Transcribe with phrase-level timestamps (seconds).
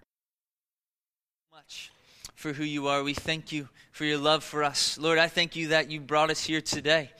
[1.52, 1.90] much
[2.36, 3.02] for who you are.
[3.02, 4.98] We thank you for your love for us.
[4.98, 7.10] Lord, I thank you that you brought us here today.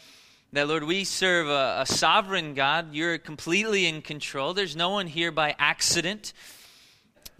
[0.52, 2.94] That, Lord, we serve a, a sovereign God.
[2.94, 4.54] You're completely in control.
[4.54, 6.32] There's no one here by accident.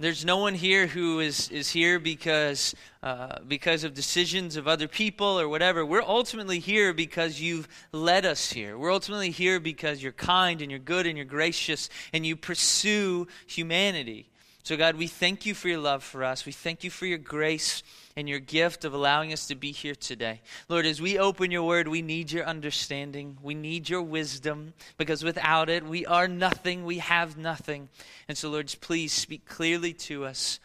[0.01, 2.73] There's no one here who is, is here because,
[3.03, 5.85] uh, because of decisions of other people or whatever.
[5.85, 8.79] We're ultimately here because you've led us here.
[8.79, 13.27] We're ultimately here because you're kind and you're good and you're gracious and you pursue
[13.49, 14.29] humanity.
[14.63, 16.47] So, God, we thank you for your love for us.
[16.47, 17.83] We thank you for your grace
[18.19, 20.41] and your gift of allowing us to be here today.
[20.69, 23.39] Lord, as we open your word, we need your understanding.
[23.41, 26.85] We need your wisdom because without it, we are nothing.
[26.85, 27.89] We have nothing.
[28.27, 30.59] And so, Lord, please speak clearly to us.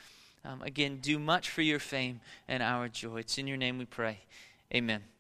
[0.44, 3.18] Um, again, do much for your fame and our joy.
[3.18, 4.18] It's in your name we pray.
[4.74, 5.13] Amen.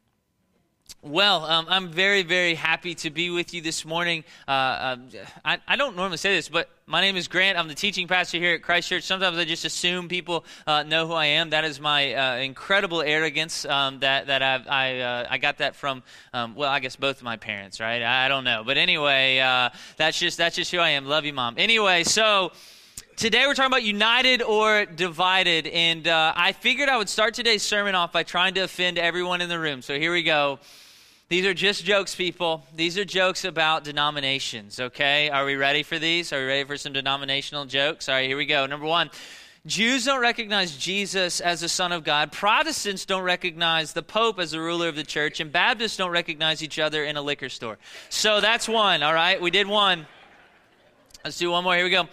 [1.05, 4.23] Well, um, I'm very, very happy to be with you this morning.
[4.47, 4.97] Uh, uh,
[5.43, 7.57] I, I, don't normally say this, but my name is Grant.
[7.57, 9.03] I'm the teaching pastor here at Christ Church.
[9.03, 11.49] Sometimes I just assume people uh, know who I am.
[11.49, 15.75] That is my uh, incredible arrogance um, that, that I've, I, uh, I got that
[15.75, 18.01] from, um, well, I guess both of my parents, right?
[18.01, 18.63] I, I don't know.
[18.65, 21.05] But anyway, uh, that's, just, that's just who I am.
[21.05, 21.55] Love you, Mom.
[21.57, 22.53] Anyway, so
[23.15, 25.67] today we're talking about united or divided.
[25.67, 29.41] And uh, I figured I would start today's sermon off by trying to offend everyone
[29.41, 29.81] in the room.
[29.81, 30.59] So here we go.
[31.29, 32.65] These are just jokes, people.
[32.75, 35.29] These are jokes about denominations, okay?
[35.29, 36.31] Are we ready for these?
[36.33, 38.07] Are we ready for some denominational jokes?
[38.07, 38.65] All right, here we go.
[38.65, 39.09] Number one
[39.65, 42.33] Jews don't recognize Jesus as the Son of God.
[42.33, 45.39] Protestants don't recognize the Pope as the ruler of the church.
[45.39, 47.77] And Baptists don't recognize each other in a liquor store.
[48.09, 49.41] So that's one, all right?
[49.41, 50.05] We did one.
[51.23, 51.75] Let's do one more.
[51.75, 52.09] Here we go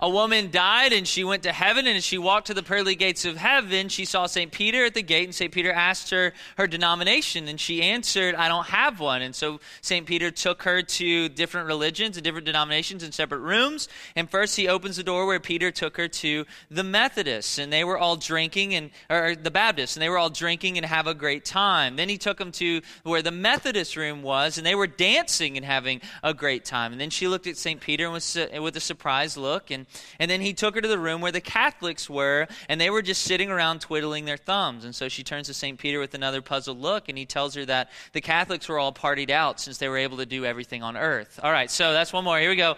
[0.00, 2.94] a woman died and she went to heaven and as she walked to the pearly
[2.94, 6.32] gates of heaven she saw st peter at the gate and st peter asked her
[6.56, 9.22] her denomination and she answered i don't have one.
[9.22, 13.88] And so st peter took her to different religions and different denominations in separate rooms
[14.16, 17.84] and first he opens the door where peter took her to the methodists and they
[17.84, 21.14] were all drinking and or the baptists and they were all drinking and have a
[21.14, 21.96] great time.
[21.96, 25.64] Then he took them to where the methodist room was and they were dancing and
[25.64, 26.92] having a great time.
[26.92, 29.86] And then she looked at st peter with, with a surprised look and
[30.18, 33.02] and then he took her to the room where the Catholics were, and they were
[33.02, 34.84] just sitting around twiddling their thumbs.
[34.84, 35.78] And so she turns to St.
[35.78, 39.30] Peter with another puzzled look, and he tells her that the Catholics were all partied
[39.30, 41.40] out since they were able to do everything on earth.
[41.42, 42.38] All right, so that's one more.
[42.38, 42.76] Here we go.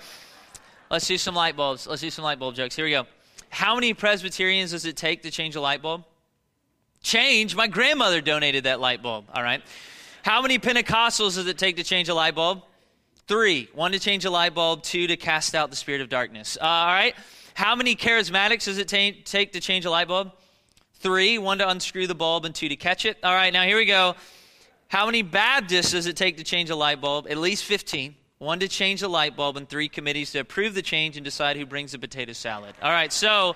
[0.91, 1.87] Let's do some light bulbs.
[1.87, 2.77] Let's do some light bulb jokes.
[2.77, 3.07] Here we go.
[3.49, 6.05] How many Presbyterians does it take to change a light bulb?
[7.03, 7.57] Change?
[7.57, 9.27] My grandmother donated that light bulb.
[9.35, 9.63] All right.
[10.23, 12.63] How many Pentecostals does it take to change a light bulb?
[13.29, 16.59] Three, one to change a light bulb, two to cast out the spirit of darkness.
[16.61, 17.15] Uh, all right.
[17.55, 20.33] How many charismatics does it ta- take to change a light bulb?
[20.95, 23.19] Three, one to unscrew the bulb, and two to catch it.
[23.23, 24.17] All right, now here we go.
[24.89, 27.27] How many Baptists does it take to change a light bulb?
[27.29, 28.15] At least 15.
[28.39, 31.57] One to change the light bulb, and three committees to approve the change and decide
[31.57, 32.75] who brings the potato salad.
[32.83, 33.55] All right, so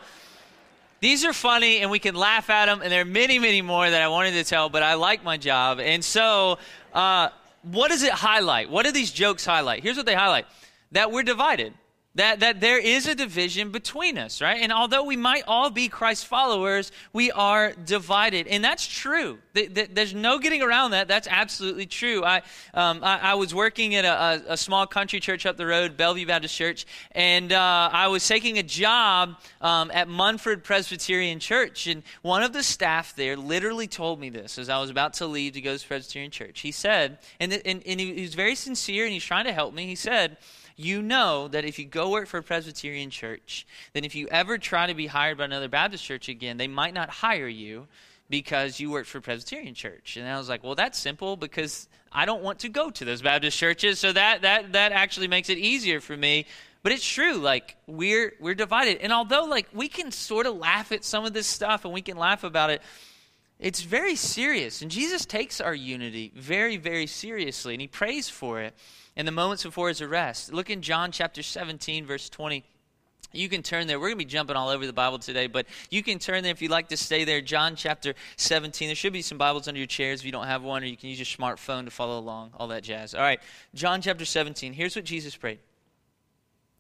[1.01, 3.91] these are funny, and we can laugh at them, and there are many, many more
[3.91, 5.81] that I wanted to tell, but I like my job.
[5.81, 6.59] And so,
[6.95, 7.31] uh,
[7.67, 8.71] what does it highlight?
[8.71, 9.83] What do these jokes highlight?
[9.83, 10.47] Here's what they highlight
[10.93, 11.75] that we're divided
[12.17, 14.61] that, that there is a division between us, right?
[14.61, 18.47] And although we might all be Christ followers, we are divided.
[18.49, 19.39] And that's true.
[19.53, 21.09] There's no getting around that.
[21.09, 22.25] That's absolutely true.
[22.25, 22.39] I,
[22.73, 26.27] um, I, I, was working at a, a, small country church up the road, Bellevue
[26.27, 31.87] Baptist Church, and uh, I was taking a job um, at Munford Presbyterian Church.
[31.87, 35.27] And one of the staff there literally told me this as I was about to
[35.27, 36.61] leave to go to Presbyterian Church.
[36.61, 39.87] He said, and, and, and he was very sincere and he's trying to help me.
[39.87, 40.39] He said,
[40.77, 44.59] you know that if you go work for a Presbyterian church, then if you ever
[44.59, 47.87] try to be hired by another Baptist church again, they might not hire you
[48.29, 50.17] because you worked for Presbyterian church.
[50.17, 53.23] And I was like, well, that's simple because I don't want to go to those
[53.23, 56.47] Baptist churches, so that that that actually makes it easier for me.
[56.83, 58.99] But it's true, like we're we're divided.
[58.99, 62.03] And although like we can sort of laugh at some of this stuff and we
[62.03, 62.83] can laugh about it,
[63.59, 64.83] it's very serious.
[64.83, 68.75] And Jesus takes our unity very, very seriously, and he prays for it
[69.17, 70.53] in the moments before his arrest.
[70.53, 72.65] Look in John chapter 17, verse 20.
[73.33, 73.99] You can turn there.
[73.99, 76.53] We're going to be jumping all over the Bible today, but you can turn there
[76.53, 77.41] if you'd like to stay there.
[77.41, 78.89] John chapter 17.
[78.89, 80.97] There should be some Bibles under your chairs if you don't have one, or you
[80.97, 83.15] can use your smartphone to follow along, all that jazz.
[83.15, 83.41] All right,
[83.75, 84.73] John chapter 17.
[84.73, 85.59] Here's what Jesus prayed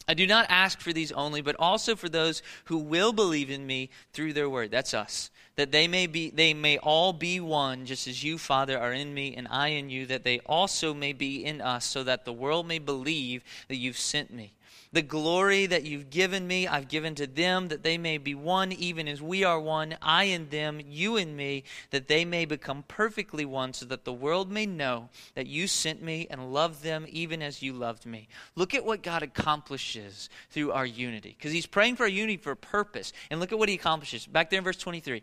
[0.08, 3.66] I do not ask for these only, but also for those who will believe in
[3.66, 4.70] me through their word.
[4.70, 5.30] That's us.
[5.56, 9.14] That they may be they may all be one, just as you, Father, are in
[9.14, 12.32] me and I in you, that they also may be in us, so that the
[12.32, 14.52] world may believe that you've sent me.
[14.92, 18.72] The glory that you've given me, I've given to them, that they may be one,
[18.72, 22.84] even as we are one, I and them, you and me, that they may become
[22.86, 27.06] perfectly one, so that the world may know that you sent me and loved them
[27.08, 28.28] even as you loved me.
[28.54, 31.34] Look at what God accomplishes through our unity.
[31.36, 33.12] Because he's praying for our unity for a purpose.
[33.30, 34.26] And look at what he accomplishes.
[34.26, 35.22] Back there in verse 23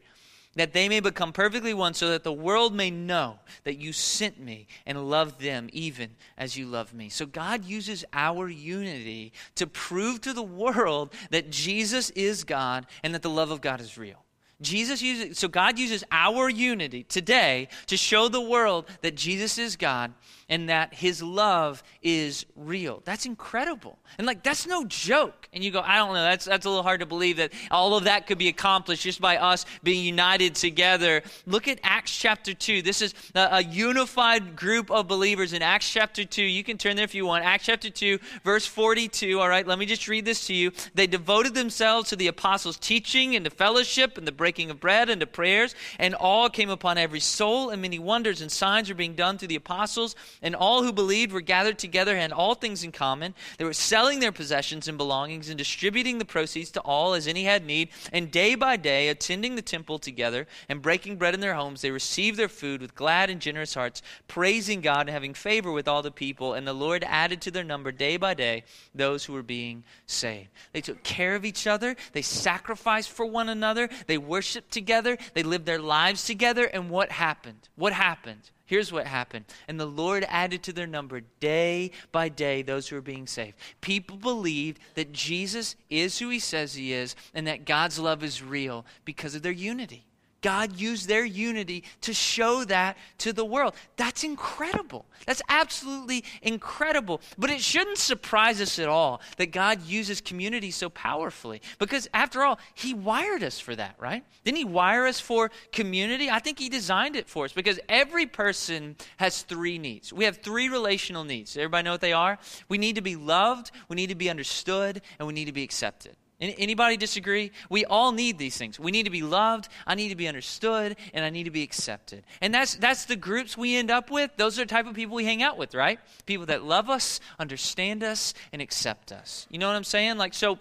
[0.55, 4.39] that they may become perfectly one, so that the world may know that you sent
[4.39, 7.09] me and loved them even as you loved me.
[7.09, 13.13] So God uses our unity to prove to the world that Jesus is God and
[13.15, 14.23] that the love of God is real.
[14.61, 19.75] Jesus uses so God uses our unity today to show the world that Jesus is
[19.75, 20.13] God
[20.49, 23.01] and that his love is real.
[23.05, 23.99] That's incredible.
[24.17, 25.47] And like that's no joke.
[25.53, 27.95] And you go, I don't know, that's that's a little hard to believe that all
[27.95, 31.23] of that could be accomplished just by us being united together.
[31.45, 32.81] Look at Acts chapter 2.
[32.81, 36.43] This is a, a unified group of believers in Acts chapter 2.
[36.43, 37.45] You can turn there if you want.
[37.45, 39.39] Acts chapter 2, verse 42.
[39.39, 40.71] All right, let me just read this to you.
[40.93, 45.09] They devoted themselves to the apostles' teaching and to fellowship and the breaking of bread
[45.09, 48.95] and to prayers, and all came upon every soul, and many wonders and signs were
[48.95, 52.83] being done through the apostles and all who believed were gathered together and all things
[52.83, 53.33] in common.
[53.57, 57.45] They were selling their possessions and belongings and distributing the proceeds to all as any
[57.45, 57.89] had need.
[58.11, 61.91] And day by day, attending the temple together and breaking bread in their homes, they
[61.91, 66.01] received their food with glad and generous hearts, praising God and having favor with all
[66.01, 66.53] the people.
[66.53, 68.63] And the Lord added to their number day by day
[68.93, 70.49] those who were being saved.
[70.73, 75.43] They took care of each other, they sacrificed for one another, they worshiped together, they
[75.43, 76.65] lived their lives together.
[76.65, 77.69] And what happened?
[77.75, 78.49] What happened?
[78.73, 79.45] Here's what happened.
[79.67, 83.55] And the Lord added to their number day by day those who were being saved.
[83.81, 88.41] People believed that Jesus is who he says he is and that God's love is
[88.41, 90.07] real because of their unity.
[90.43, 93.73] God used their unity to show that to the world.
[93.95, 95.05] That's incredible.
[95.25, 97.21] That's absolutely incredible.
[97.37, 101.61] But it shouldn't surprise us at all that God uses community so powerfully.
[101.79, 104.23] Because after all, He wired us for that, right?
[104.43, 106.29] Didn't He wire us for community?
[106.29, 110.13] I think He designed it for us because every person has three needs.
[110.13, 111.55] We have three relational needs.
[111.57, 112.37] Everybody know what they are?
[112.67, 115.63] We need to be loved, we need to be understood, and we need to be
[115.63, 116.17] accepted.
[116.43, 117.51] Anybody disagree?
[117.69, 118.79] We all need these things.
[118.79, 121.63] We need to be loved, I need to be understood, and I need to be
[121.63, 122.23] accepted.
[122.41, 124.31] And that's that's the groups we end up with.
[124.37, 125.99] Those are the type of people we hang out with, right?
[126.25, 129.47] People that love us, understand us, and accept us.
[129.49, 130.17] You know what I'm saying?
[130.17, 130.59] Like so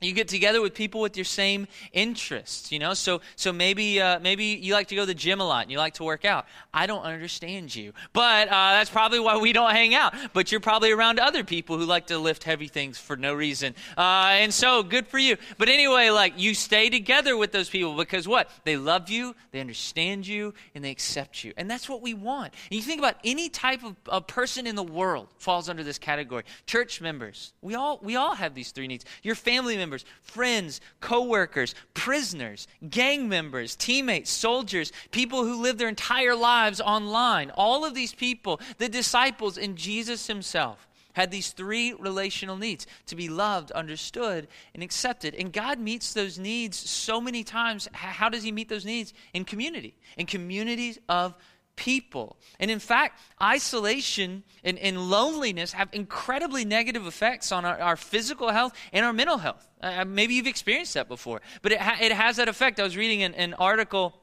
[0.00, 2.94] you get together with people with your same interests you know?
[2.94, 5.70] So so maybe uh, maybe you like to go to the gym a lot and
[5.70, 6.46] you like to work out.
[6.72, 7.92] I don't understand you.
[8.12, 10.14] But uh, that's probably why we don't hang out.
[10.32, 13.74] But you're probably around other people who like to lift heavy things for no reason.
[13.96, 15.36] Uh, and so good for you.
[15.58, 18.50] But anyway like you stay together with those people because what?
[18.64, 21.52] They love you they understand you and they accept you.
[21.56, 22.52] And that's what we want.
[22.70, 25.96] And you think about any type of, of person in the world falls under this
[25.96, 26.42] category.
[26.66, 27.52] Church members.
[27.62, 29.04] We all we all have these three needs.
[29.22, 35.88] Your family members members, friends, co-workers, prisoners, gang members, teammates, soldiers, people who live their
[35.88, 37.50] entire lives online.
[37.50, 43.14] All of these people, the disciples and Jesus himself had these three relational needs to
[43.14, 45.34] be loved, understood, and accepted.
[45.34, 47.88] And God meets those needs so many times.
[47.92, 49.14] How does He meet those needs?
[49.32, 51.34] In community, in communities of
[51.76, 52.36] people.
[52.58, 58.50] And in fact, isolation and, and loneliness have incredibly negative effects on our, our physical
[58.50, 59.68] health and our mental health.
[59.80, 62.80] Uh, maybe you've experienced that before, but it, ha- it has that effect.
[62.80, 64.20] I was reading an, an article.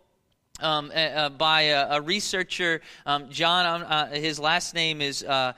[0.59, 3.65] Um, uh, uh, by a, a researcher, um, John.
[3.65, 5.53] Um, uh, his last name is uh,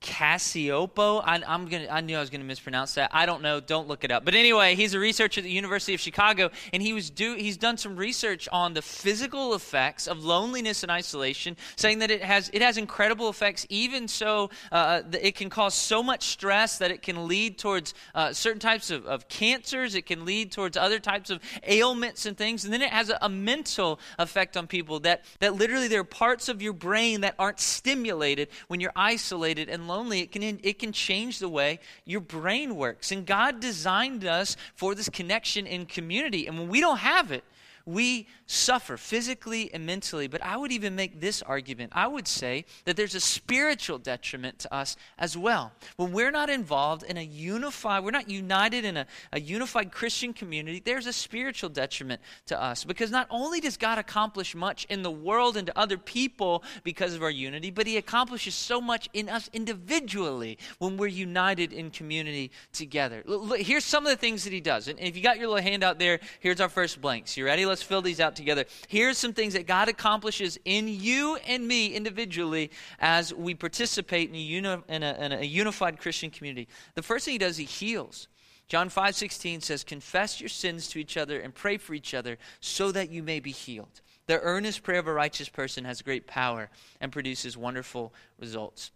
[0.00, 1.22] Cacioppo.
[1.24, 1.88] I, am gonna.
[1.90, 3.10] I knew I was gonna mispronounce that.
[3.12, 3.58] I don't know.
[3.58, 4.24] Don't look it up.
[4.24, 7.34] But anyway, he's a researcher at the University of Chicago, and he was do.
[7.34, 12.22] He's done some research on the physical effects of loneliness and isolation, saying that it
[12.22, 13.66] has it has incredible effects.
[13.70, 18.32] Even so, uh, it can cause so much stress that it can lead towards uh,
[18.32, 19.96] certain types of, of cancers.
[19.96, 22.64] It can lead towards other types of ailments and things.
[22.64, 26.04] And then it has a, a mental effect on people that that literally there are
[26.04, 30.78] parts of your brain that aren't stimulated when you're isolated and lonely, it can, it
[30.78, 33.10] can change the way your brain works.
[33.10, 36.46] And God designed us for this connection in community.
[36.46, 37.42] And when we don't have it,
[37.88, 40.28] we suffer physically and mentally.
[40.28, 41.92] But I would even make this argument.
[41.94, 45.72] I would say that there's a spiritual detriment to us as well.
[45.96, 50.34] When we're not involved in a unified, we're not united in a, a unified Christian
[50.34, 52.84] community, there's a spiritual detriment to us.
[52.84, 57.14] Because not only does God accomplish much in the world and to other people because
[57.14, 61.90] of our unity, but He accomplishes so much in us individually when we're united in
[61.90, 63.22] community together.
[63.24, 64.88] Look, here's some of the things that He does.
[64.88, 67.34] And if you got your little handout there, here's our first blanks.
[67.36, 67.64] You ready?
[67.64, 68.64] Let's let's fill these out together.
[68.88, 74.34] Here's some things that God accomplishes in you and me individually as we participate in
[74.34, 76.66] a, uni- in a, in a unified Christian community.
[76.96, 78.26] The first thing He does, He heals.
[78.66, 82.36] John 5 16 says, Confess your sins to each other and pray for each other
[82.60, 84.00] so that you may be healed.
[84.26, 86.68] The earnest prayer of a righteous person has great power
[87.00, 88.90] and produces wonderful results.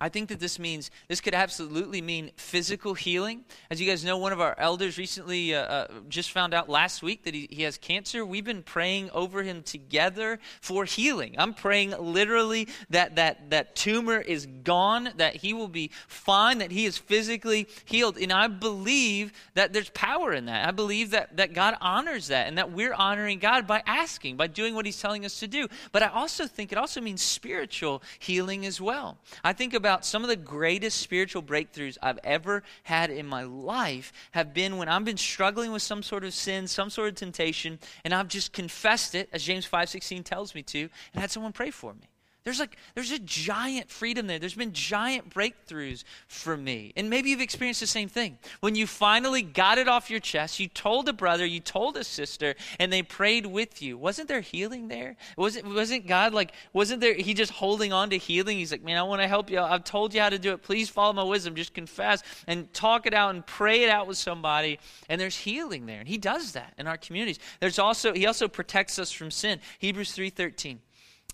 [0.00, 3.44] I think that this means, this could absolutely mean physical healing.
[3.70, 7.02] As you guys know, one of our elders recently uh, uh, just found out last
[7.02, 8.24] week that he, he has cancer.
[8.24, 11.34] We've been praying over him together for healing.
[11.36, 16.70] I'm praying literally that, that that tumor is gone, that he will be fine, that
[16.70, 18.16] he is physically healed.
[18.16, 20.66] And I believe that there's power in that.
[20.66, 24.46] I believe that, that God honors that and that we're honoring God by asking, by
[24.46, 25.68] doing what he's telling us to do.
[25.92, 29.18] But I also think it also means spiritual healing as well.
[29.44, 33.42] I think about about some of the greatest spiritual breakthroughs I've ever had in my
[33.42, 37.16] life have been when I've been struggling with some sort of sin, some sort of
[37.16, 41.52] temptation, and I've just confessed it, as James 5.16 tells me to, and had someone
[41.52, 42.08] pray for me.
[42.42, 44.38] There's like there's a giant freedom there.
[44.38, 46.92] There's been giant breakthroughs for me.
[46.96, 48.38] And maybe you've experienced the same thing.
[48.60, 52.04] When you finally got it off your chest, you told a brother, you told a
[52.04, 53.98] sister, and they prayed with you.
[53.98, 55.16] Wasn't there healing there?
[55.36, 58.56] Wasn't wasn't God like wasn't there he just holding on to healing?
[58.56, 59.60] He's like, "Man, I want to help you.
[59.60, 60.62] I've told you how to do it.
[60.62, 61.54] Please follow my wisdom.
[61.54, 64.78] Just confess and talk it out and pray it out with somebody."
[65.10, 66.00] And there's healing there.
[66.00, 67.38] And he does that in our communities.
[67.60, 69.60] There's also he also protects us from sin.
[69.78, 70.80] Hebrews 3:13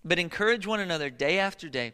[0.06, 1.92] but encourage one another day after day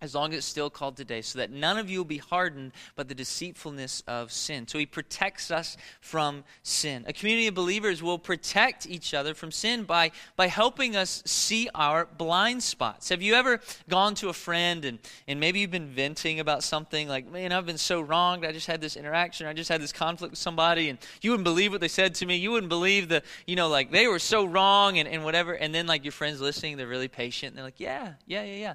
[0.00, 2.72] as long as it's still called today, so that none of you will be hardened
[2.96, 4.66] by the deceitfulness of sin.
[4.68, 7.04] So he protects us from sin.
[7.06, 11.68] A community of believers will protect each other from sin by, by helping us see
[11.74, 13.08] our blind spots.
[13.08, 17.08] Have you ever gone to a friend and, and maybe you've been venting about something
[17.08, 18.44] like, man, I've been so wronged.
[18.44, 19.46] I just had this interaction.
[19.46, 22.26] I just had this conflict with somebody, and you wouldn't believe what they said to
[22.26, 22.36] me.
[22.36, 25.54] You wouldn't believe the, you know, like they were so wrong and, and whatever.
[25.54, 28.56] And then, like, your friend's listening, they're really patient, and they're like, yeah, yeah, yeah,
[28.56, 28.74] yeah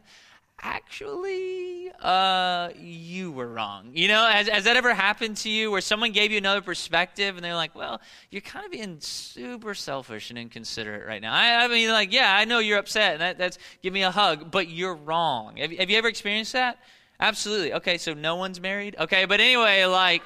[0.64, 3.92] actually, uh, you were wrong.
[3.94, 7.36] You know, has, has that ever happened to you where someone gave you another perspective
[7.36, 8.02] and they're like, well,
[8.32, 11.34] you're kind of being super selfish and inconsiderate right now.
[11.34, 14.12] I, I mean, like, yeah, I know you're upset and that, that's, give me a
[14.12, 15.58] hug, but you're wrong.
[15.58, 16.80] Have, have you ever experienced that?
[17.20, 17.74] Absolutely.
[17.74, 18.96] Okay, so no one's married?
[19.00, 20.24] Okay, but anyway, like,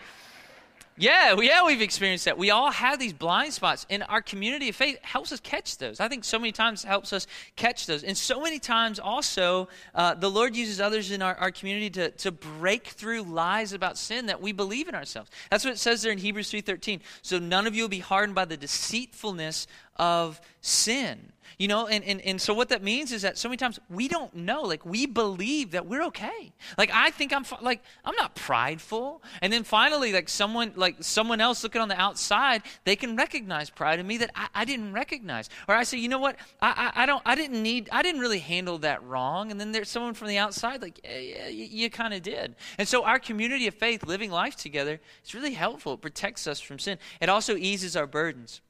[0.98, 2.38] yeah, yeah, we've experienced that.
[2.38, 6.00] We all have these blind spots, and our community of faith helps us catch those.
[6.00, 8.04] I think so many times helps us catch those.
[8.04, 12.10] And so many times also, uh, the Lord uses others in our, our community to,
[12.12, 15.30] to break through lies about sin that we believe in ourselves.
[15.52, 17.02] That's what it says there in Hebrews 3.13.
[17.22, 21.32] So none of you will be hardened by the deceitfulness of sin.
[21.58, 24.08] You know, and, and, and so what that means is that so many times we
[24.08, 24.62] don't know.
[24.62, 26.54] Like, we believe that we're okay.
[26.78, 29.24] Like, I think I'm, like, I'm not prideful.
[29.42, 33.70] And then finally, like, someone, like, someone else looking on the outside, they can recognize
[33.70, 35.50] pride in me that I, I didn't recognize.
[35.68, 36.36] Or I say, you know what?
[36.62, 39.52] I, I, I, don't, I didn't need, I didn't really handle that wrong.
[39.52, 42.56] And then there's someone from the outside, like, yeah, you, you kind of did.
[42.78, 45.94] And so our community of faith, living life together, it's really helpful.
[45.94, 46.98] It protects us from sin.
[47.22, 48.62] It also eases our burdens.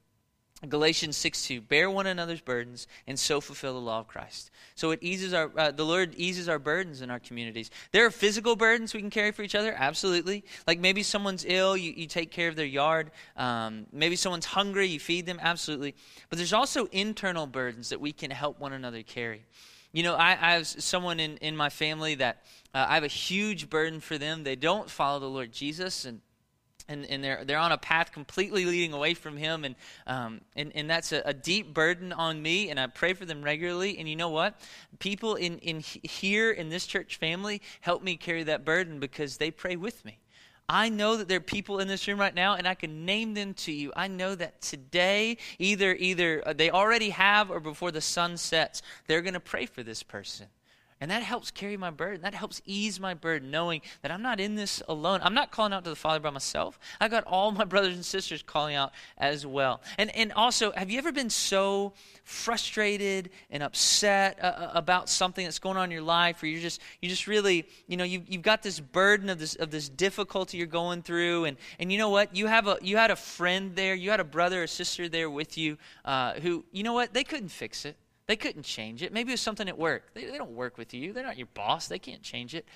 [0.66, 4.50] Galatians 6 2, bear one another's burdens and so fulfill the law of Christ.
[4.74, 7.70] So it eases our, uh, the Lord eases our burdens in our communities.
[7.92, 10.44] There are physical burdens we can carry for each other, absolutely.
[10.66, 13.12] Like maybe someone's ill, you, you take care of their yard.
[13.36, 15.94] Um, maybe someone's hungry, you feed them, absolutely.
[16.28, 19.46] But there's also internal burdens that we can help one another carry.
[19.92, 22.42] You know, I, I have someone in, in my family that
[22.74, 24.42] uh, I have a huge burden for them.
[24.42, 26.20] They don't follow the Lord Jesus, and
[26.88, 29.74] and, and they're, they're on a path completely leading away from him and,
[30.06, 33.42] um, and, and that's a, a, deep burden on me and i pray for them
[33.42, 34.60] regularly and you know what
[34.98, 39.50] people in, in here in this church family help me carry that burden because they
[39.50, 40.18] pray with me
[40.70, 43.32] I know that there are people in this room right now, and I can name
[43.32, 43.90] them to you.
[43.96, 48.82] I know that today, either either uh, they already have, or before the sun sets,
[49.06, 50.48] they're going to pray for this person.
[51.00, 52.22] And that helps carry my burden.
[52.22, 55.20] That helps ease my burden, knowing that I'm not in this alone.
[55.22, 56.78] I'm not calling out to the Father by myself.
[57.00, 59.80] I've got all my brothers and sisters calling out as well.
[59.96, 61.92] And and also, have you ever been so
[62.24, 66.60] frustrated and upset uh, uh about something that's going on in your life, or you're
[66.60, 69.88] just you just really you know you you've got this burden of this of this
[69.88, 73.16] difficulty you're going through, and and you know what you have a you had a
[73.16, 76.92] friend there, you had a brother or sister there with you uh, who you know
[76.92, 77.96] what they couldn't fix it
[78.28, 79.12] they couldn't change it.
[79.12, 80.14] Maybe it was something at work.
[80.14, 81.12] They, they don't work with you.
[81.12, 81.88] They're not your boss.
[81.88, 82.66] They can't change it.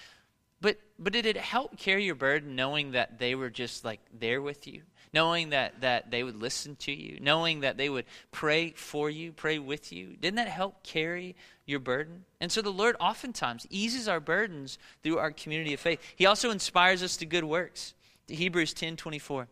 [0.62, 4.40] But but did it help carry your burden knowing that they were just like there
[4.40, 4.82] with you?
[5.12, 9.32] Knowing that that they would listen to you, knowing that they would pray for you,
[9.32, 10.16] pray with you.
[10.18, 12.25] Didn't that help carry your burden?
[12.40, 16.00] And so the Lord oftentimes eases our burdens through our community of faith.
[16.16, 17.92] He also inspires us to good works.
[18.28, 19.49] Hebrews 10 24.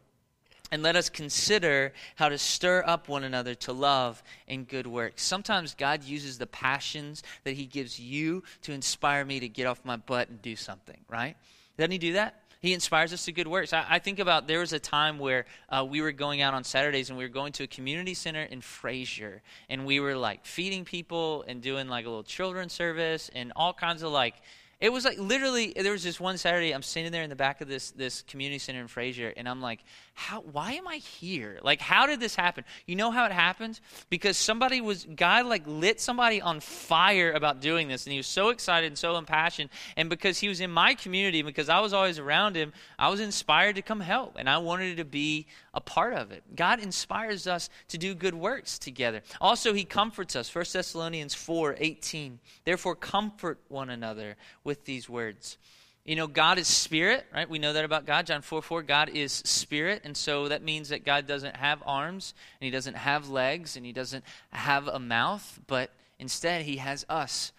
[0.73, 5.23] And let us consider how to stir up one another to love and good works.
[5.23, 9.81] Sometimes God uses the passions that He gives you to inspire me to get off
[9.85, 11.37] my butt and do something, right?
[11.77, 12.41] Doesn't He do that?
[12.61, 13.73] He inspires us to good works.
[13.73, 16.62] I, I think about there was a time where uh, we were going out on
[16.62, 20.45] Saturdays and we were going to a community center in Frayser, and we were like
[20.45, 24.35] feeding people and doing like a little children's service and all kinds of like
[24.80, 27.60] it was like literally there was this one Saturday I'm sitting there in the back
[27.60, 29.80] of this this community center in Frayser and I'm like,
[30.14, 31.58] how why am I here?
[31.62, 32.64] Like how did this happen?
[32.87, 33.78] You know how it happened?
[34.08, 38.26] Because somebody was God like lit somebody on fire about doing this and he was
[38.26, 41.92] so excited and so impassioned and because he was in my community because I was
[41.92, 45.81] always around him, I was inspired to come help and I wanted to be a
[45.81, 46.43] part of it.
[46.57, 49.23] God inspires us to do good works together.
[49.41, 50.49] Also he comforts us.
[50.49, 52.39] 1 Thessalonians 4:18.
[52.65, 55.59] Therefore comfort one another with these words.
[56.05, 57.49] You know, God is spirit, right?
[57.49, 58.27] We know that about God.
[58.27, 60.03] John 4 4, God is spirit.
[60.05, 63.85] And so that means that God doesn't have arms, and He doesn't have legs, and
[63.85, 67.53] He doesn't have a mouth, but instead He has us.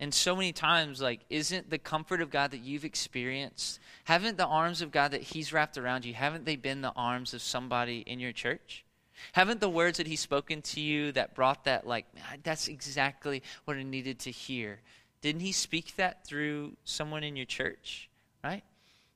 [0.00, 4.46] And so many times, like, isn't the comfort of God that you've experienced, haven't the
[4.46, 7.98] arms of God that He's wrapped around you, haven't they been the arms of somebody
[8.06, 8.84] in your church?
[9.32, 12.06] Haven't the words that He's spoken to you that brought that, like,
[12.42, 14.80] that's exactly what I needed to hear?
[15.22, 18.10] Didn't he speak that through someone in your church,
[18.42, 18.64] right?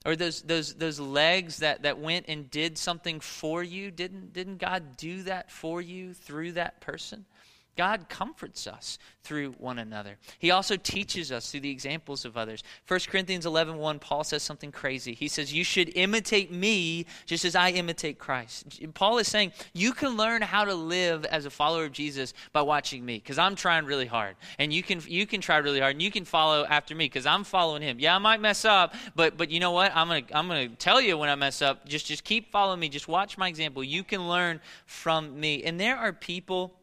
[0.06, 4.58] Or those those those legs that, that went and did something for you, didn't didn't
[4.58, 7.24] God do that for you through that person?
[7.76, 10.16] God comforts us through one another.
[10.38, 12.62] He also teaches us through the examples of others.
[12.86, 15.14] 1 Corinthians 11 1, Paul says something crazy.
[15.14, 18.80] He says, You should imitate me just as I imitate Christ.
[18.94, 22.62] Paul is saying, You can learn how to live as a follower of Jesus by
[22.62, 24.36] watching me, because I'm trying really hard.
[24.58, 27.26] And you can, you can try really hard, and you can follow after me, because
[27.26, 27.98] I'm following him.
[27.98, 29.94] Yeah, I might mess up, but, but you know what?
[29.94, 31.86] I'm going to I'm gonna tell you when I mess up.
[31.86, 32.88] Just, just keep following me.
[32.88, 33.82] Just watch my example.
[33.82, 35.64] You can learn from me.
[35.64, 36.74] And there are people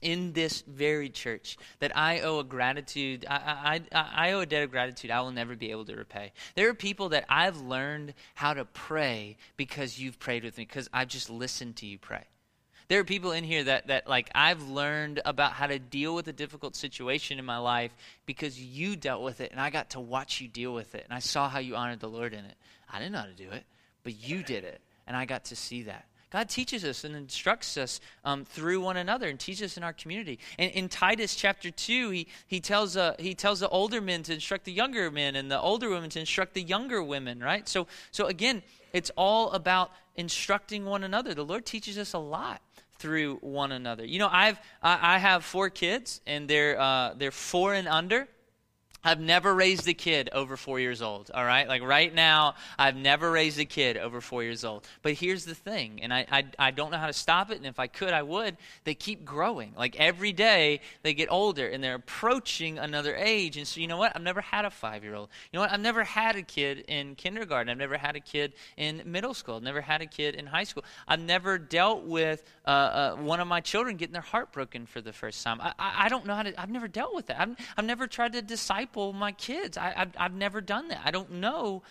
[0.00, 4.62] in this very church that I owe a gratitude, I, I, I, owe a debt
[4.62, 6.32] of gratitude I will never be able to repay.
[6.54, 10.88] There are people that I've learned how to pray because you've prayed with me, because
[10.92, 12.24] I've just listened to you pray.
[12.88, 16.26] There are people in here that, that like I've learned about how to deal with
[16.28, 17.92] a difficult situation in my life
[18.24, 21.12] because you dealt with it and I got to watch you deal with it and
[21.12, 22.54] I saw how you honored the Lord in it.
[22.90, 23.64] I didn't know how to do it,
[24.04, 26.06] but you did it and I got to see that.
[26.30, 29.94] God teaches us and instructs us um, through one another and teaches us in our
[29.94, 30.38] community.
[30.58, 34.34] And in Titus chapter 2, he, he, tells, uh, he tells the older men to
[34.34, 37.66] instruct the younger men and the older women to instruct the younger women, right?
[37.66, 38.62] So, so again,
[38.92, 41.32] it's all about instructing one another.
[41.32, 42.60] The Lord teaches us a lot
[42.98, 44.04] through one another.
[44.04, 48.28] You know, I've, I, I have four kids, and they're, uh, they're four and under.
[49.04, 51.68] I've never raised a kid over four years old, all right?
[51.68, 54.86] Like right now, I've never raised a kid over four years old.
[55.02, 57.66] But here's the thing, and I, I, I, don't know how to stop it, and
[57.66, 58.56] if I could, I would.
[58.82, 59.72] They keep growing.
[59.76, 63.56] Like every day, they get older, and they're approaching another age.
[63.56, 64.16] And so, you know what?
[64.16, 65.28] I've never had a five year old.
[65.52, 65.70] You know what?
[65.70, 67.70] I've never had a kid in kindergarten.
[67.70, 69.56] I've never had a kid in middle school.
[69.56, 70.84] I've never had a kid in high school.
[71.06, 75.00] I've never dealt with uh, uh, one of my children getting their heart broken for
[75.00, 75.60] the first time.
[75.60, 77.40] I, I, I don't know how to, I've never dealt with that.
[77.40, 79.76] I've, I've never tried to disciple disciple my kids.
[79.76, 81.00] I, I've, I've never done that.
[81.04, 81.82] I don't know,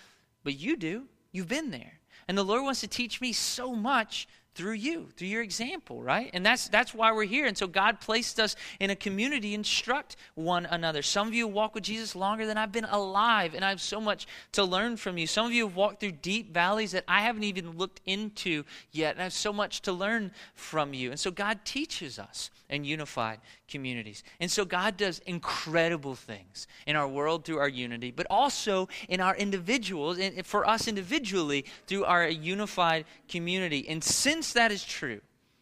[0.43, 1.03] but you do.
[1.31, 1.99] You've been there.
[2.27, 6.31] And the Lord wants to teach me so much through you, through your example, right?
[6.33, 7.45] And that's that's why we're here.
[7.45, 11.03] And so God placed us in a community, instruct one another.
[11.03, 14.01] Some of you walk with Jesus longer than I've been alive, and I have so
[14.01, 15.27] much to learn from you.
[15.27, 19.11] Some of you have walked through deep valleys that I haven't even looked into yet,
[19.11, 21.11] and I have so much to learn from you.
[21.11, 24.23] And so God teaches us in unified communities.
[24.39, 29.21] And so God does incredible things in our world through our unity, but also in
[29.21, 33.87] our individuals, and for us individually through our unified community.
[33.87, 35.21] And since that is true,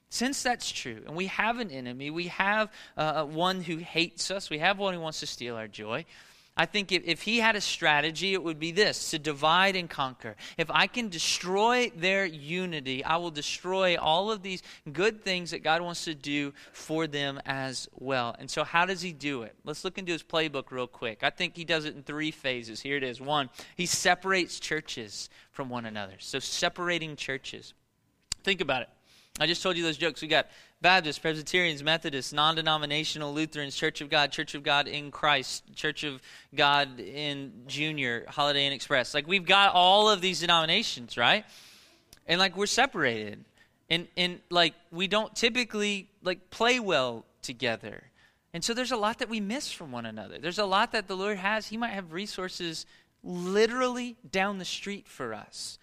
[0.09, 4.49] since that's true, and we have an enemy, we have uh, one who hates us,
[4.49, 6.05] we have one who wants to steal our joy,
[6.57, 9.89] I think if, if he had a strategy, it would be this to divide and
[9.89, 10.37] conquer.
[10.57, 14.63] If I can destroy their unity, I will destroy all of these
[14.93, 18.37] good things that God wants to do for them as well.
[18.39, 19.53] And so, how does he do it?
[19.65, 21.23] Let's look into his playbook real quick.
[21.23, 22.79] I think he does it in three phases.
[22.79, 23.19] Here it is.
[23.19, 26.15] One, he separates churches from one another.
[26.19, 27.73] So, separating churches.
[28.45, 28.89] Think about it.
[29.37, 30.21] I just told you those jokes.
[30.21, 30.47] We got
[30.85, 36.03] Baptists, Presbyterians, Methodists, non denominational Lutherans, Church of God, Church of God in Christ, Church
[36.03, 36.21] of
[36.53, 39.15] God in Junior, Holiday Inn Express.
[39.15, 41.43] Like we've got all of these denominations, right?
[42.27, 43.43] And like we're separated.
[43.89, 48.03] And and like we don't typically like play well together.
[48.53, 50.37] And so there's a lot that we miss from one another.
[50.37, 51.65] There's a lot that the Lord has.
[51.65, 52.85] He might have resources
[53.23, 55.79] literally down the street for us.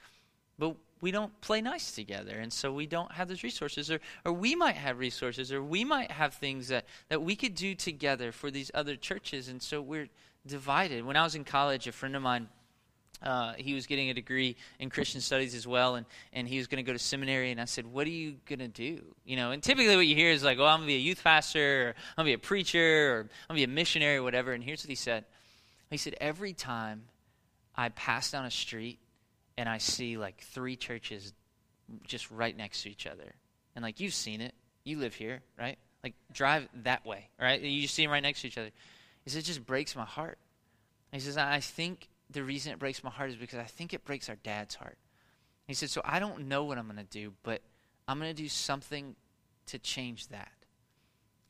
[0.61, 4.33] But we don't play nice together and so we don't have those resources or, or
[4.33, 8.33] we might have resources or we might have things that, that we could do together
[8.33, 10.09] for these other churches and so we're
[10.47, 12.49] divided when i was in college a friend of mine
[13.23, 16.67] uh, he was getting a degree in Christian studies as well, and, and he was
[16.67, 17.53] going to go to seminary.
[17.53, 20.17] And I said, "What are you going to do?" You know, and typically what you
[20.17, 22.39] hear is like, "Oh, I'm going to be a youth pastor, or I'm going to
[22.39, 24.89] be a preacher, or I'm going to be a missionary, or whatever." And here's what
[24.89, 25.25] he said:
[25.91, 27.05] He said, "Every time
[27.77, 28.99] I pass down a street
[29.57, 31.33] and I see like three churches
[32.07, 33.35] just right next to each other,
[33.75, 35.79] and like you've seen it, you live here, right?
[36.03, 37.61] Like drive that way, right?
[37.61, 38.71] You just see them right next to each other."
[39.25, 40.39] He said, "It just breaks my heart."
[41.13, 44.05] He says, "I think." the reason it breaks my heart is because I think it
[44.05, 44.99] breaks our dad's heart.
[45.67, 47.61] He said, So I don't know what I'm going to do, but
[48.09, 49.15] I'm going to do something
[49.67, 50.53] to change that.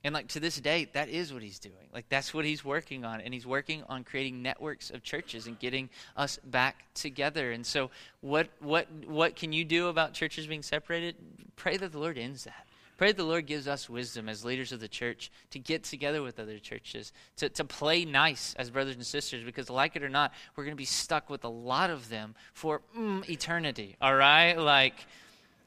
[0.04, 1.88] And like to this day, that is what he's doing.
[1.94, 3.20] Like that's what he's working on.
[3.20, 7.52] And he's working on creating networks of churches and getting us back together.
[7.52, 11.14] And so what what what can you do about churches being separated?
[11.54, 12.66] Pray that the Lord ends that.
[12.98, 16.22] Pray that the Lord gives us wisdom as leaders of the church to get together
[16.22, 20.08] with other churches, to, to play nice as brothers and sisters, because like it or
[20.08, 24.14] not, we're going to be stuck with a lot of them for mm, eternity, all
[24.14, 24.54] right?
[24.54, 24.94] Like,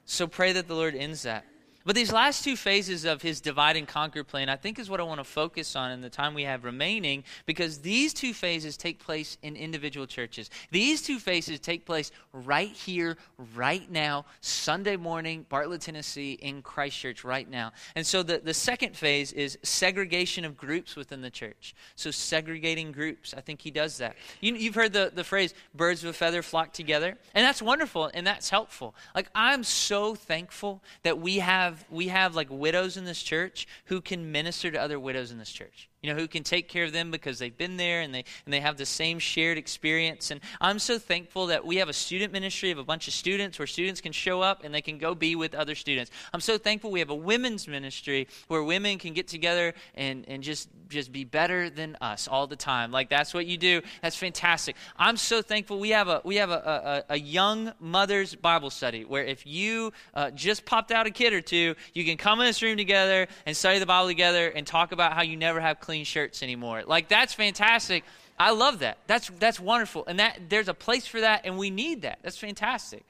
[0.05, 1.43] so pray that the Lord ends that.
[1.85, 4.99] But these last two phases of his divide and conquer plan, I think, is what
[4.99, 8.75] I want to focus on in the time we have remaining, because these two phases
[8.75, 10.49] take place in individual churches.
[10.71, 13.17] These two phases take place right here,
[13.55, 17.71] right now, Sunday morning, Bartlett, Tennessee, in Christ Church right now.
[17.95, 21.75] And so the, the second phase is segregation of groups within the church.
[21.95, 24.15] So segregating groups, I think he does that.
[24.41, 28.09] You, you've heard the, the phrase, birds of a feather flock together, and that's wonderful
[28.13, 28.95] and that's helpful.
[29.13, 33.67] Like, I'm so thankful that we have have we have like widows in this church
[33.85, 36.83] who can minister to other widows in this church you know, who can take care
[36.83, 40.29] of them because they've been there and they, and they have the same shared experience.
[40.29, 43.57] And I'm so thankful that we have a student ministry of a bunch of students
[43.57, 46.11] where students can show up and they can go be with other students.
[46.31, 50.43] I'm so thankful we have a women's ministry where women can get together and, and
[50.43, 52.91] just, just be better than us all the time.
[52.91, 53.81] Like, that's what you do.
[54.03, 54.75] That's fantastic.
[54.97, 59.05] I'm so thankful we have a, we have a, a, a young mother's Bible study
[59.05, 62.45] where if you uh, just popped out a kid or two, you can come in
[62.45, 65.79] this room together and study the Bible together and talk about how you never have
[65.79, 66.83] clean clean shirts anymore.
[66.85, 68.03] Like that's fantastic.
[68.37, 68.97] I love that.
[69.07, 70.03] That's that's wonderful.
[70.07, 72.19] And that there's a place for that and we need that.
[72.21, 73.05] That's fantastic.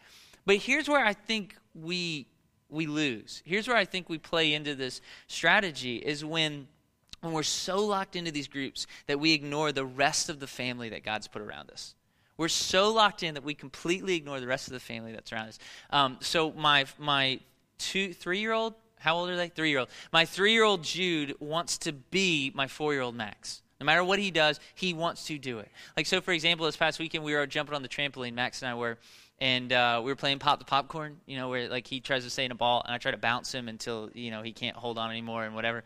[0.46, 2.28] But here's where I think we
[2.70, 3.42] we lose.
[3.44, 6.68] Here's where I think we play into this strategy is when
[7.22, 10.90] when we're so locked into these groups that we ignore the rest of the family
[10.90, 11.96] that God's put around us.
[12.38, 15.48] We're so locked in that we completely ignore the rest of the family that's around
[15.48, 15.60] us.
[15.90, 17.40] Um, so my my
[17.80, 19.50] two three year old how old are they?
[19.50, 19.90] Three year old.
[20.12, 23.62] My three year old Jude wants to be my four year old Max.
[23.80, 25.70] No matter what he does, he wants to do it.
[25.96, 28.72] Like, so for example, this past weekend, we were jumping on the trampoline, Max and
[28.72, 28.98] I were,
[29.40, 32.30] and uh, we were playing Pop the Popcorn, you know, where like he tries to
[32.30, 34.78] stay in a ball, and I try to bounce him until, you know, he can't
[34.78, 35.84] hold on anymore and whatever.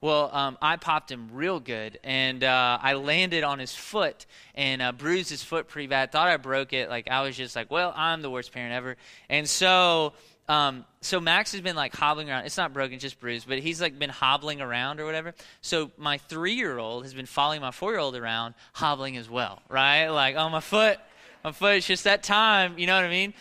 [0.00, 4.80] Well, um, I popped him real good, and uh, I landed on his foot and
[4.80, 6.10] uh, bruised his foot pretty bad.
[6.10, 6.88] Thought I broke it.
[6.88, 8.96] Like, I was just like, well, I'm the worst parent ever.
[9.28, 10.14] And so
[10.48, 12.44] um, so Max has been like hobbling around.
[12.44, 15.34] It's not broken, just bruised, but he's like been hobbling around or whatever.
[15.60, 19.30] So my three year old has been following my four year old around, hobbling as
[19.30, 20.08] well, right?
[20.08, 20.98] Like, oh, my foot,
[21.44, 23.34] my foot, it's just that time, you know what I mean?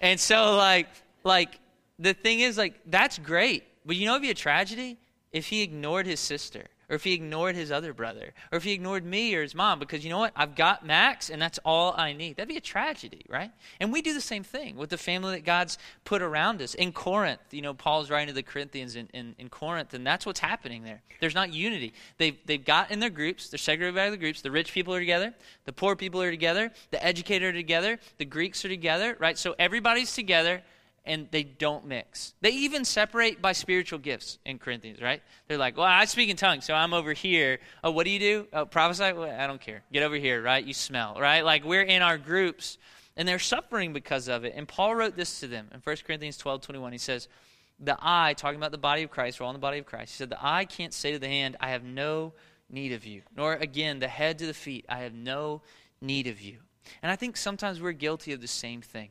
[0.00, 0.88] And so, like,
[1.24, 1.58] like
[1.98, 4.98] the thing is, like, that's great, but you know, it'd be a tragedy
[5.32, 8.72] if he ignored his sister or if he ignored his other brother, or if he
[8.72, 10.32] ignored me or his mom, because you know what?
[10.36, 12.36] I've got Max, and that's all I need.
[12.36, 13.50] That'd be a tragedy, right?
[13.80, 16.74] And we do the same thing with the family that God's put around us.
[16.74, 20.26] In Corinth, you know, Paul's writing to the Corinthians in, in, in Corinth, and that's
[20.26, 21.02] what's happening there.
[21.20, 21.94] There's not unity.
[22.18, 24.42] They've, they've got in their groups, they're segregated by the groups.
[24.42, 28.24] The rich people are together, the poor people are together, the educated are together, the
[28.24, 29.38] Greeks are together, right?
[29.38, 30.62] So everybody's together
[31.06, 32.34] and they don't mix.
[32.40, 35.22] They even separate by spiritual gifts in Corinthians, right?
[35.48, 37.58] They're like, well, I speak in tongues, so I'm over here.
[37.82, 38.48] Oh, what do you do?
[38.52, 39.12] Oh, prophesy?
[39.12, 39.82] Well, I don't care.
[39.92, 40.64] Get over here, right?
[40.64, 41.44] You smell, right?
[41.44, 42.78] Like we're in our groups,
[43.16, 44.54] and they're suffering because of it.
[44.56, 46.92] And Paul wrote this to them in 1 Corinthians 12 21.
[46.92, 47.28] He says,
[47.78, 50.12] The eye, talking about the body of Christ, we're all in the body of Christ.
[50.12, 52.32] He said, The eye can't say to the hand, I have no
[52.70, 53.22] need of you.
[53.36, 55.60] Nor again, the head to the feet, I have no
[56.00, 56.58] need of you.
[57.02, 59.10] And I think sometimes we're guilty of the same thing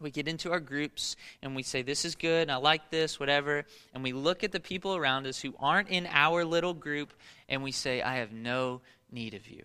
[0.00, 3.64] we get into our groups and we say, This is good, I like this, whatever.
[3.94, 7.12] And we look at the people around us who aren't in our little group
[7.48, 8.80] and we say, I have no
[9.10, 9.64] need of you.